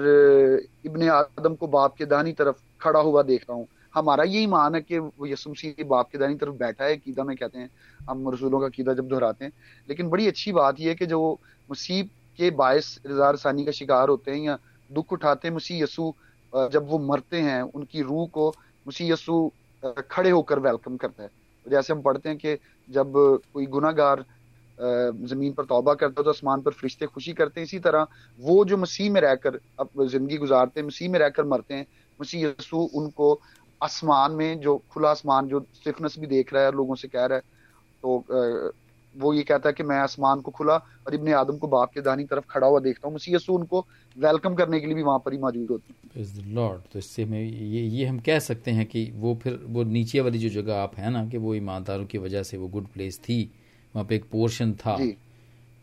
[0.86, 4.80] इब्ने आदम को बाप के दानी तरफ़ खड़ा हुआ देखता हूँ। हमारा यही मान है
[4.80, 7.70] कि वो यसुम मसीह बाप के दानी तरफ़ बैठा है कीदा में कहते हैं
[8.10, 9.52] हम रसूलों का कीदा जब दोहराते हैं।
[9.88, 11.20] लेकिन बड़ी अच्छी बात यह है कि जो
[11.68, 14.58] मुसीब के बायस रजा रसानी का शिकार होते हैं या
[14.92, 16.12] दुख उठाते हैं मसीह यसु
[16.52, 18.52] जब वो मरते हैं, उनकी रूह को
[18.86, 19.50] मसीह यसु
[20.10, 21.30] खड़े होकर वेलकम करता है।
[21.66, 22.56] जैसे हम पढ़ते हैं कि
[22.88, 23.12] जब
[23.54, 24.24] कोई गुनागार
[24.78, 28.06] ज़मीन पर तौबा करता है तो आसमान पर फरिश्ते खुशी करते हैं। इसी तरह
[28.38, 31.86] वो जो मसीह में रहकर अब ज़िंदगी गुजारते हैं, मसीह में रहकर मरते हैं,
[32.18, 33.38] मसीह यसु उनको
[33.80, 37.36] आसमान में जो खुला आसमान, जो स्टिफनेस भी देख रहा है लोगों से कह रहा
[37.36, 37.42] है
[38.02, 38.72] तो
[39.14, 40.74] वो ये कहता है कि मैं आसमान को खुला
[41.06, 43.86] और इब्ने आदम को बाप के दानी तरफ़ खड़ा हुआ देखता हूँ। मसीह यसु उनको
[44.16, 47.42] वेलकम करने के लिए भी वहाँ पर ही मौजूद होती है। लॉर्ड तो इससे में
[47.42, 50.96] ये ये हम कह सकते हैं कि वो फिर वो नीचे वाली जो जगह आप
[50.96, 53.42] है ना कि वो ईमानदारों की वजह से वो गुड प्लेस थी
[53.94, 54.98] वहाँ पे एक पोर्शन था।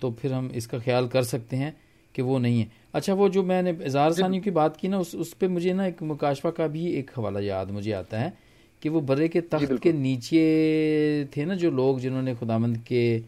[0.02, 1.76] तो फिर हम इसका ख्याल कर सकते हैं
[2.16, 5.16] कि वो नहीं है। अच्छा वो जो मैंने इजार सानी की बात की ना उस
[5.16, 8.34] उस पर मुझे ना एक मुकाशवा का भी एक हवाला याद मुझे आता है।
[8.82, 13.24] कि वो बर्रे के तख्त के नीचे थे ना जो लोग जिन्होंने खुदामंद के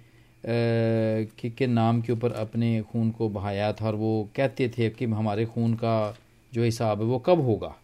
[0.45, 5.05] के, के नाम के ऊपर अपने खून को बहाया था और वो कहते थे कि
[5.05, 6.17] हमारे खून का
[6.53, 7.75] जो हिसाब है वो कब होगा?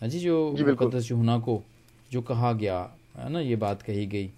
[0.00, 1.62] हाँ जी जो मुकदस को
[2.12, 4.30] जो कहा गया है ना ये बात कही गई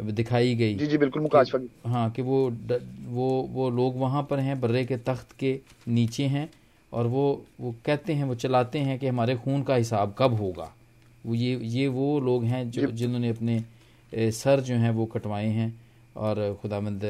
[0.00, 4.38] दिखाई गई जी जी बिल्कुल मुकाशवा हाँ कि वो ड, वो वो लोग वहाँ पर
[4.38, 6.50] हैं बर्रे के तख्त के नीचे हैं
[6.92, 10.72] और वो वो कहते हैं वो चलाते हैं कि हमारे खून का हिसाब कब होगा?
[11.24, 13.62] वो ये ये वो लोग हैं जो जिन्होंने अपने
[14.32, 15.72] सर जो हैं वो कटवाए हैं
[16.16, 17.00] और खुदामंद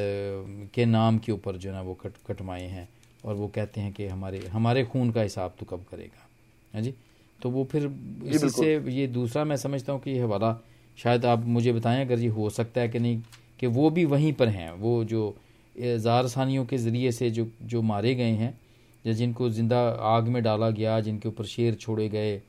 [0.75, 2.89] के नाम के ऊपर जो है ना वो कट कटवाए हैं
[3.25, 6.27] और वो कहते हैं कि हमारे हमारे खून का हिसाब तो कब करेगा।
[6.75, 6.95] है जी?
[7.41, 7.91] तो वो फिर
[8.27, 10.57] इसी से ये दूसरा मैं समझता हूँ कि ये हवाला
[10.99, 13.21] शायद आप मुझे बताएँ अगर ये हो सकता है कि नहीं
[13.61, 15.35] कि वो भी वहीं पर हैं। वो जो
[15.77, 18.59] ज़ारसानियों के ज़रिए से जो जो मारे गए हैं
[19.05, 22.41] या जिनको ज़िंदा आग में डाला गया जिनके ऊपर शेर छोड़े गए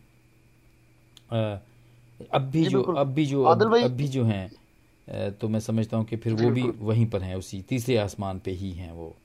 [1.31, 4.49] अब भी जो अब भी जो अब, अब भी जो हैं
[5.39, 8.51] तो मैं समझता हूँ कि फिर वो भी वहीं पर हैं उसी तीसरे आसमान पे
[8.51, 9.15] ही हैं वो।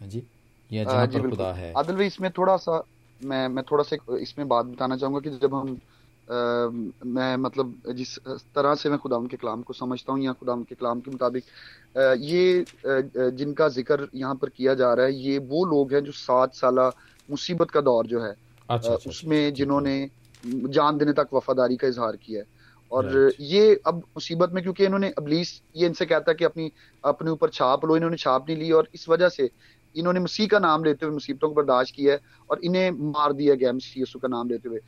[0.00, 0.22] हाँ जी?
[0.70, 2.82] या जहाँ पर खुदा है। आदिल भाई इसमें थोड़ा सा
[3.20, 5.76] मैं मैं थोड़ा सा इसमें बात बताना चाहूँगा कि जब हम
[6.28, 6.34] आ,
[7.04, 8.18] मैं मतलब जिस
[8.54, 11.44] तरह से मैं खुदा के कलाम को समझता हूँ या खुदा के कलाम के मुताबिक
[12.22, 12.64] ये
[13.36, 16.78] जिनका ज़िक्र यहाँ पर किया जा रहा है ये वो लोग हैं जो सात साल
[17.28, 19.96] मुसीबत का दौर जो है अच्छा, अच्छा, अच्छा, उसमें जिन्होंने
[20.44, 22.46] जान देने तक वफादारी का इजहार किया है।
[22.90, 26.70] और ये अब मुसीबत में क्योंकि इन्होंने अबलीस ये इनसे कहता है कि अपनी
[27.04, 29.50] अपने ऊपर छाप लो इन्होंने छाप नहीं ली और इस वजह से
[29.96, 32.20] इन्होंने मसीह का नाम लेते हुए मुसीबतों को बर्दाश्त किया है
[32.50, 34.80] और इन्हें मार दिया गया मसीह यसु का नाम लेते हुए।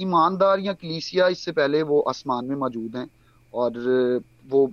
[0.00, 3.08] ईमानदार या कलीसिया इससे पहले वो आसमान में मौजूद हैं
[3.52, 3.78] और
[4.48, 4.70] वो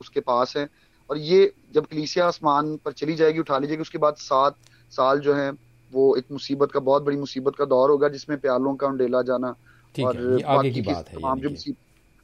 [0.00, 0.68] उसके पास हैं।
[1.10, 4.56] और ये जब कलीसिया आसमान पर चली जाएगी उठा ली जाएगी उसके बाद सात
[4.92, 5.50] साल जो है
[5.92, 9.54] वो एक मुसीबत का बहुत बड़ी मुसीबत का दौर होगा जिसमें प्यालों का उंडेला जाना
[9.94, 11.78] और आगे की बात है जो मुसीबत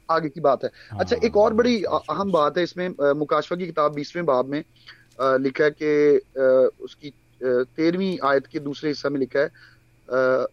[0.09, 3.65] आगे की बात है। हाँ, अच्छा एक और बड़ी अहम बात है इसमें मुकाशवा की
[3.65, 4.63] किताब बीसवें बाब में
[5.21, 10.45] लिखा है कि उसकी तेरहवीं आयत के दूसरे हिस्सा में लिखा है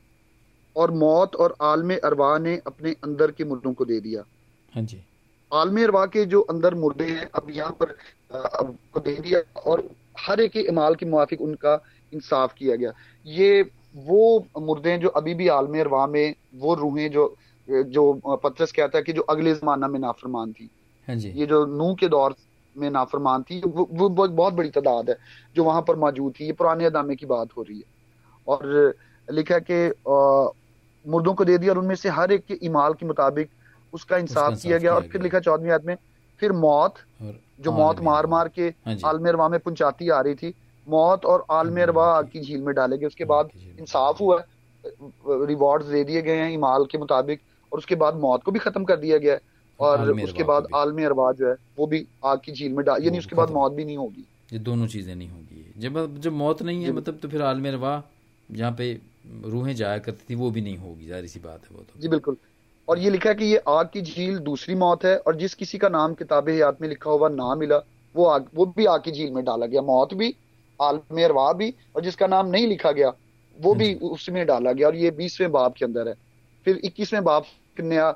[0.76, 4.24] और मौत और आलम अरवा ने अपने अंदर के मुर्दों को दे दिया।
[4.72, 5.02] हाँ जी।
[5.52, 7.96] आलम अरवा के जो अंदर मुर्दे हैं अब यहाँ पर
[8.32, 9.88] को दे दिया और
[10.18, 11.74] हर एक इमाल के मुआफिक उनका
[12.14, 12.92] इंसाफ किया गया।
[13.26, 13.62] ये
[13.96, 17.34] वो मुर्दे जो अभी भी आलम अरवा में वो रूहें जो
[17.68, 20.68] जो पत्रस कहता है कि जो अगले जमाना में नाफरमान थी।
[21.08, 22.34] हाँ जी। ये जो नू के दौर
[22.76, 25.16] में नाफरमान थी वो, वो बहुत बड़ी तादाद है
[25.56, 27.84] जो वहाँ पर मौजूद थी। ये पुराने अदामे की बात हो रही है।
[28.46, 28.94] और
[29.28, 29.86] लिखा कि
[31.06, 33.48] मुर्दों को दे दिया और उनमें से हर एक के इमाल के मुताबिक
[33.92, 35.96] उसका इंसाफ किया गया। और फिर लिखा चौदहवीं आयत में
[36.40, 36.94] फिर मौत
[37.60, 40.54] जो मौत मार मार के हाँ आलमेरवा में पहुंचाती आ रही थी।
[40.88, 44.42] मौत और आलमेरवा आग की झील में डाले गए उसके बाद इंसाफ हुआ
[45.48, 47.40] रिवॉर्ड दे दिए गए हैं इमाल के मुताबिक
[47.72, 49.38] और उसके बाद मौत को भी खत्म कर दिया गया
[49.80, 53.18] और उसके बाद आलमी अरवा जो है वो भी आग की झील में डाल यानी
[53.18, 56.84] उसके बाद मौत भी नहीं होगी। ये दोनों चीज़ें नहीं होगी। जब जब मौत नहीं
[56.84, 58.02] है मतलब तो फिर आलम अरवा
[58.48, 58.92] जहाँ पे
[59.46, 62.08] रूहें जाया करती थी वो भी नहीं होगी ज़ाहिर सी बात है वो तो। जी
[62.08, 62.36] बिल्कुल।
[62.88, 65.78] और ये लिखा है कि ये आग की झील दूसरी मौत है और जिस किसी
[65.78, 67.78] का नाम किताब हयात में लिखा हुआ ना मिला
[68.14, 70.34] वो आग वो भी आग की झील में डाला गया। मौत भी
[70.80, 73.12] आलम अरवा भी और जिसका नाम नहीं लिखा गया
[73.56, 76.14] वो भी हम्म। उसमें डाला गया और ये बीसवें बाप के अंदर है।
[76.66, 77.44] फिर इक्कीसवें बाप
[77.80, 78.10] नया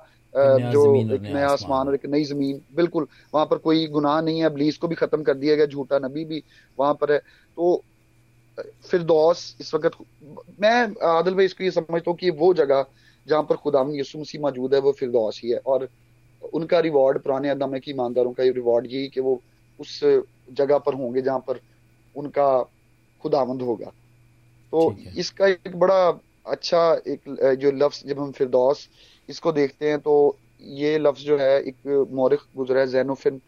[0.72, 4.46] जो एक नया आसमान। और एक नई ज़मीन बिल्कुल वहाँ पर कोई गुनाह नहीं है
[4.46, 6.42] अबलीस को भी खत्म कर दिया गया झूठा नबी भी
[6.78, 7.82] वहाँ पर है। तो
[8.84, 9.98] फिर दोस इस वक्त
[10.60, 12.84] मैं आदिल भाई इसको ये समझता हूँ कि वो जगह
[13.26, 15.88] जहाँ पर खुदा यसु मसीह मौजूद है वो फिर दोस ही है और
[16.42, 19.40] उनका रिवॉर्ड पुराने अदम की ईमानदारों का रिवॉर्ड यही कि वो
[19.80, 20.00] उस
[20.58, 21.60] जगह पर होंगे जहाँ पर
[22.18, 22.48] उनका
[23.22, 23.92] खुदावंद होगा।
[24.72, 24.80] तो
[25.16, 26.00] इसका एक बड़ा
[26.46, 28.88] अच्छा एक जो लफ्ज जब हम फिरदौस
[29.28, 30.14] इसको देखते हैं तो
[30.78, 33.40] ये लफ्ज जो है एक मौरख गुजरा है जैनोफिन।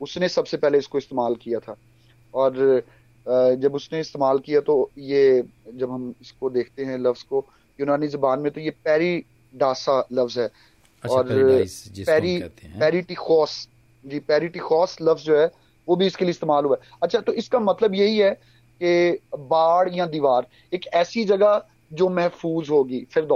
[0.00, 1.76] उसने सबसे पहले इसको इस्तेमाल किया था।
[2.34, 2.82] और
[3.58, 5.42] जब उसने इस्तेमाल किया तो ये
[5.74, 7.44] जब हम इसको देखते हैं लफ्ज को
[7.78, 11.28] यूनानी जबान में तो ये पेरी डासा लफ्ज है। अच्छा, और
[12.06, 13.56] पेरी पेरीटिखोस
[14.04, 15.46] जी पेरीटिखोस लफ्ज जो है
[15.88, 18.30] वो भी इसके लिए इस्तेमाल हुआ है। अच्छा तो इसका मतलब यही है
[18.82, 21.62] कि बाढ़ या दीवार एक ऐसी जगह
[21.92, 23.28] जो महफूज होगी फिर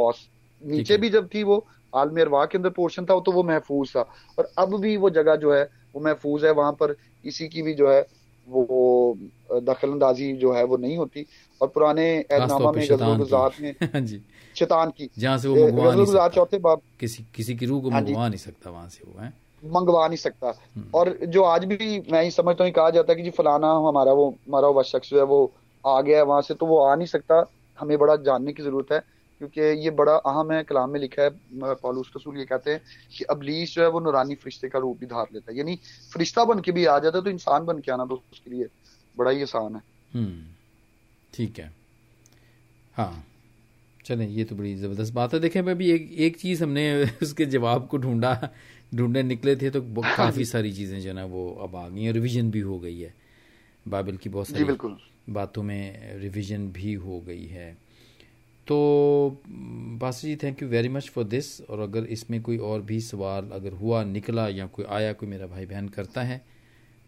[0.62, 4.00] नीचे भी जब थी वो आलम अरवा के अंदर पोर्शन था तो वो महफूज था।
[4.38, 7.74] और अब भी वो जगह जो है वो महफूज है वहाँ पर किसी की भी
[7.74, 8.06] जो है
[8.48, 9.18] वो
[9.52, 11.26] दखल अंदाजी जो है वो नहीं होती।
[11.62, 14.06] और पुराने ऐदनामा में गजलगुजात में हाँ
[14.54, 18.28] शैतान की। जहाँ से वो गजलगुजात चौथे बाब किसी किसी की रूह को हाँ मंगवा
[18.28, 19.47] नहीं सकता वहाँ से वो है?
[19.62, 20.52] मंगवा नहीं सकता।
[20.94, 24.12] और जो आज भी मैं ही समझता हूँ कहा जाता है कि जी फलाना हमारा
[24.12, 25.40] वो हमारा वह शख्स जो है वो
[25.84, 27.44] आ गया है वहाँ से तो वो आ नहीं सकता।
[27.78, 28.98] हमें बड़ा जानने की ज़रूरत है
[29.40, 32.80] क्योंकि ये बड़ा अहम है कलाम में लिखा है पॉलूस रसूल ये कहते हैं
[33.18, 35.78] कि अबलीस जो है वो नुरानी फरिश्ते का रूप भी धार लेता है। यानी
[36.14, 38.66] फरिश्ता बन के भी आ जाता है तो इंसान बन के आना तो उसके लिए
[39.16, 39.82] बड़ा ही आसान है।
[40.12, 40.42] हम्म,
[41.34, 41.70] ठीक है।
[42.96, 43.24] हाँ
[44.04, 46.84] चले ये तो बड़ी ज़बरदस्त बात है। देखें अभी एक एक चीज़ हमने
[47.22, 48.32] उसके जवाब को ढूंढा
[48.92, 52.12] ढूँढने निकले थे तो हाँ काफ़ी सारी चीज़ें जो ना वो अब आ गई हैं।
[52.12, 53.12] रिविजन भी हो गई है।
[53.86, 54.64] बाइबल की बहुत सारी
[55.30, 57.72] बातों में रिविजन भी हो गई है।
[58.66, 58.76] तो
[60.00, 63.48] Bassi ji thank you very much for this और अगर इसमें कोई और भी सवाल
[63.52, 66.40] अगर हुआ निकला या कोई आया कोई मेरा भाई बहन करता है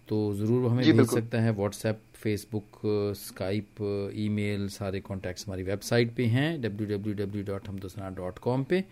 [0.09, 2.81] तो ज़रूर हमें भेज सकता है। व्हाट्सएप फेसबुक
[3.17, 3.83] स्काइप
[4.19, 8.83] ईमेल सारे कॉन्टैक्ट्स हमारी वेबसाइट पे हैं। W W W dot Hamdosna dot com पर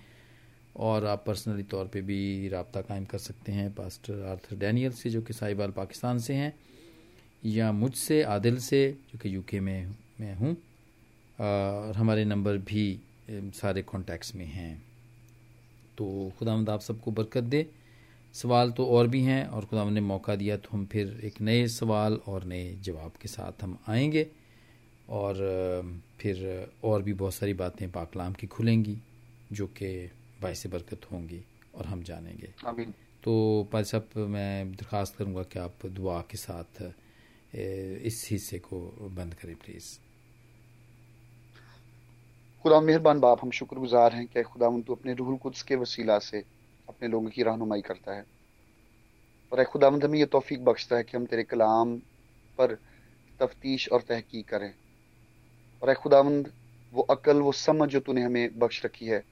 [0.78, 5.10] और आप पर्सनली तौर पे भी रबता कायम कर सकते हैं पास्टर आर्थर डैनियल से,
[5.10, 6.54] जो कि साहिबाल पाकिस्तान से हैं,
[7.44, 10.56] या मुझसे, आदिल से, जो कि यूके में, मैं हूँ
[11.38, 13.00] और हमारे नंबर भी
[13.30, 14.82] सारे कॉन्टैक्ट्स में हैं।
[15.98, 17.66] तो खुदा आप सबको बरकत दे।
[18.34, 21.66] सवाल तो और भी हैं, और खुदा ने मौका दिया तो हम फिर एक नए
[21.68, 24.26] सवाल और नए जवाब के साथ हम आएँगे,
[25.08, 25.34] और
[26.20, 28.96] फिर और भी बहुत सारी बातें पाकलाम की खुलेंगी,
[29.52, 30.10] जो कि
[30.40, 31.42] बायस बरकत होंगी
[31.74, 32.52] और हम जानेंगे।
[33.24, 33.32] तो
[33.72, 36.82] पाल साहब मैं दरख्वास्त करूँगा कि आप दुआ के साथ
[38.04, 38.78] इस हिस्से को
[39.16, 39.86] बंद करें प्लीज़
[42.64, 46.42] खुदा मेहरबान बाप हम शुक्रगुजार हैं कि खुदा तो अपने रूहुल कुद्स के वसीला से
[46.88, 48.24] अपने लोगों की रहनुमाई करता है।
[49.52, 51.96] और खुदावंद हमें यह तोफ़ीक बख्शता है कि हम तेरे कलाम
[52.58, 52.74] पर
[53.40, 54.72] तफ्तीश और तहकीक करें।
[55.82, 56.52] और खुदावंद
[56.92, 59.22] वो अकल वो समझ जो तूने हमें बख्श रखी है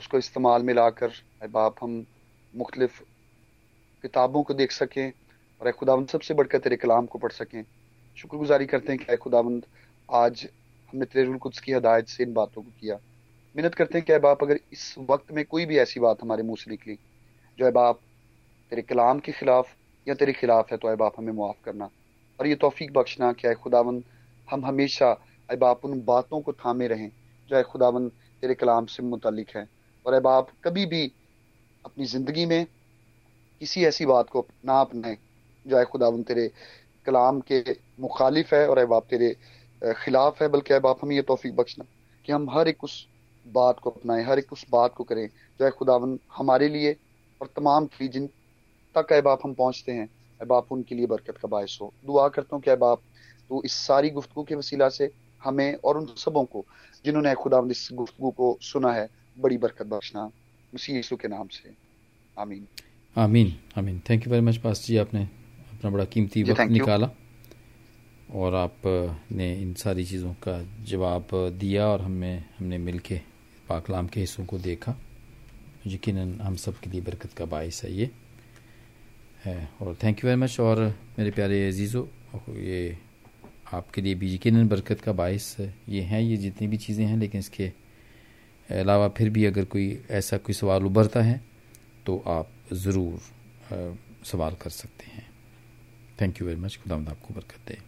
[0.00, 1.12] उसको इस्तेमाल में लाकर
[1.48, 2.06] बाप, हम
[2.56, 3.02] मुख्तलिफ़
[4.02, 5.12] किताबों को देख सकें
[5.60, 7.64] और अः खुदावंद सबसे बढ़कर तेरे कलाम को पढ़ सकें।
[8.16, 9.66] शुक्रगुजारी करते हैं कि खुदावंद
[10.12, 10.48] आज
[10.90, 12.98] हमने तेरे कुछ की हदायत से इन बातों को किया।
[13.56, 16.56] मिन्नत करते हैं कि बाप, अगर इस वक्त में कोई भी ऐसी बात हमारे मुँह
[16.56, 16.98] से निकली,
[17.58, 18.00] जो है बाप
[18.70, 19.76] तेरे कलाम के खिलाफ
[20.08, 21.90] या तेरे खिलाफ है तो अः बाप हमें मुआफ़ करना।
[22.40, 24.04] और ये तोफ़ीक बख्शना कि खुदावन
[24.50, 25.10] हम हमेशा
[25.50, 27.10] अः बाप उन बातों को थामे रहें,
[27.48, 31.12] जो खुदावन तेरे कलाम से मुतलिक है। और अः बाप कभी भी
[31.84, 32.66] अपनी ज़िंदगी में
[33.60, 35.16] किसी ऐसी बात को ना अपनाए
[35.66, 36.50] जो है खुदावन तेरे
[37.06, 39.36] कलाम के मुखालिफ है और अः बाप तेरे
[40.04, 41.84] खिलाफ है, बल्कि अः बाप हमें यह तोफ़ीक बख्शना
[42.24, 43.06] कि हम हर एक उस
[43.46, 46.96] बात को अपनाएँ, हर एक उस बात को करें जो है खुदावन हमारे लिए
[47.40, 48.26] और तमाम की जिन
[48.94, 50.08] तक है बाप हम पहुँचते हैं
[50.46, 53.00] बाप उनके लिए बरकत का बायस हो। दुआ करता हूँ कि बाप
[53.50, 55.10] तो इस सारी गुफ्तु के वसीला से
[55.44, 56.64] हमें और उन सबों को
[57.04, 59.08] जिन्होंने खुदा इस गुफ्तु को सुना है
[59.40, 60.30] बड़ी बरकत बख्शना
[60.72, 61.72] मसीह यीशु के नाम से।
[62.36, 62.66] आमीन।
[63.16, 65.22] आमीन आमीन। थैंक यू वेरी मच पास जी। आपने
[65.72, 67.10] अपना बड़ा कीमती वक्त निकाला
[68.32, 71.28] और आपने इन सारी चीज़ों का जवाब
[71.58, 73.20] दिया और हमें हमने मिल के
[73.68, 74.96] पाकलाम के हिस्सों को देखा।
[75.86, 78.10] यकीन हम सब के लिए बरकत का बायस है ये।
[79.44, 80.80] है और थैंक यू वेरी मच और
[81.18, 82.08] मेरे प्यारे अजीज़ो
[82.50, 82.98] ये
[83.72, 85.56] आपके लिए भी यकीन बरकत का बायस
[85.88, 87.72] ये हैं ये जितनी भी चीज़ें हैं लेकिन इसके
[88.70, 91.40] अलावा फिर भी अगर कोई ऐसा कोई सवाल उभरता है
[92.06, 93.20] तो आप ज़रूर
[94.24, 95.28] सवाल कर सकते हैं।
[96.20, 97.78] थैंक यू वेरी मच खुदा आपको बरकत दे।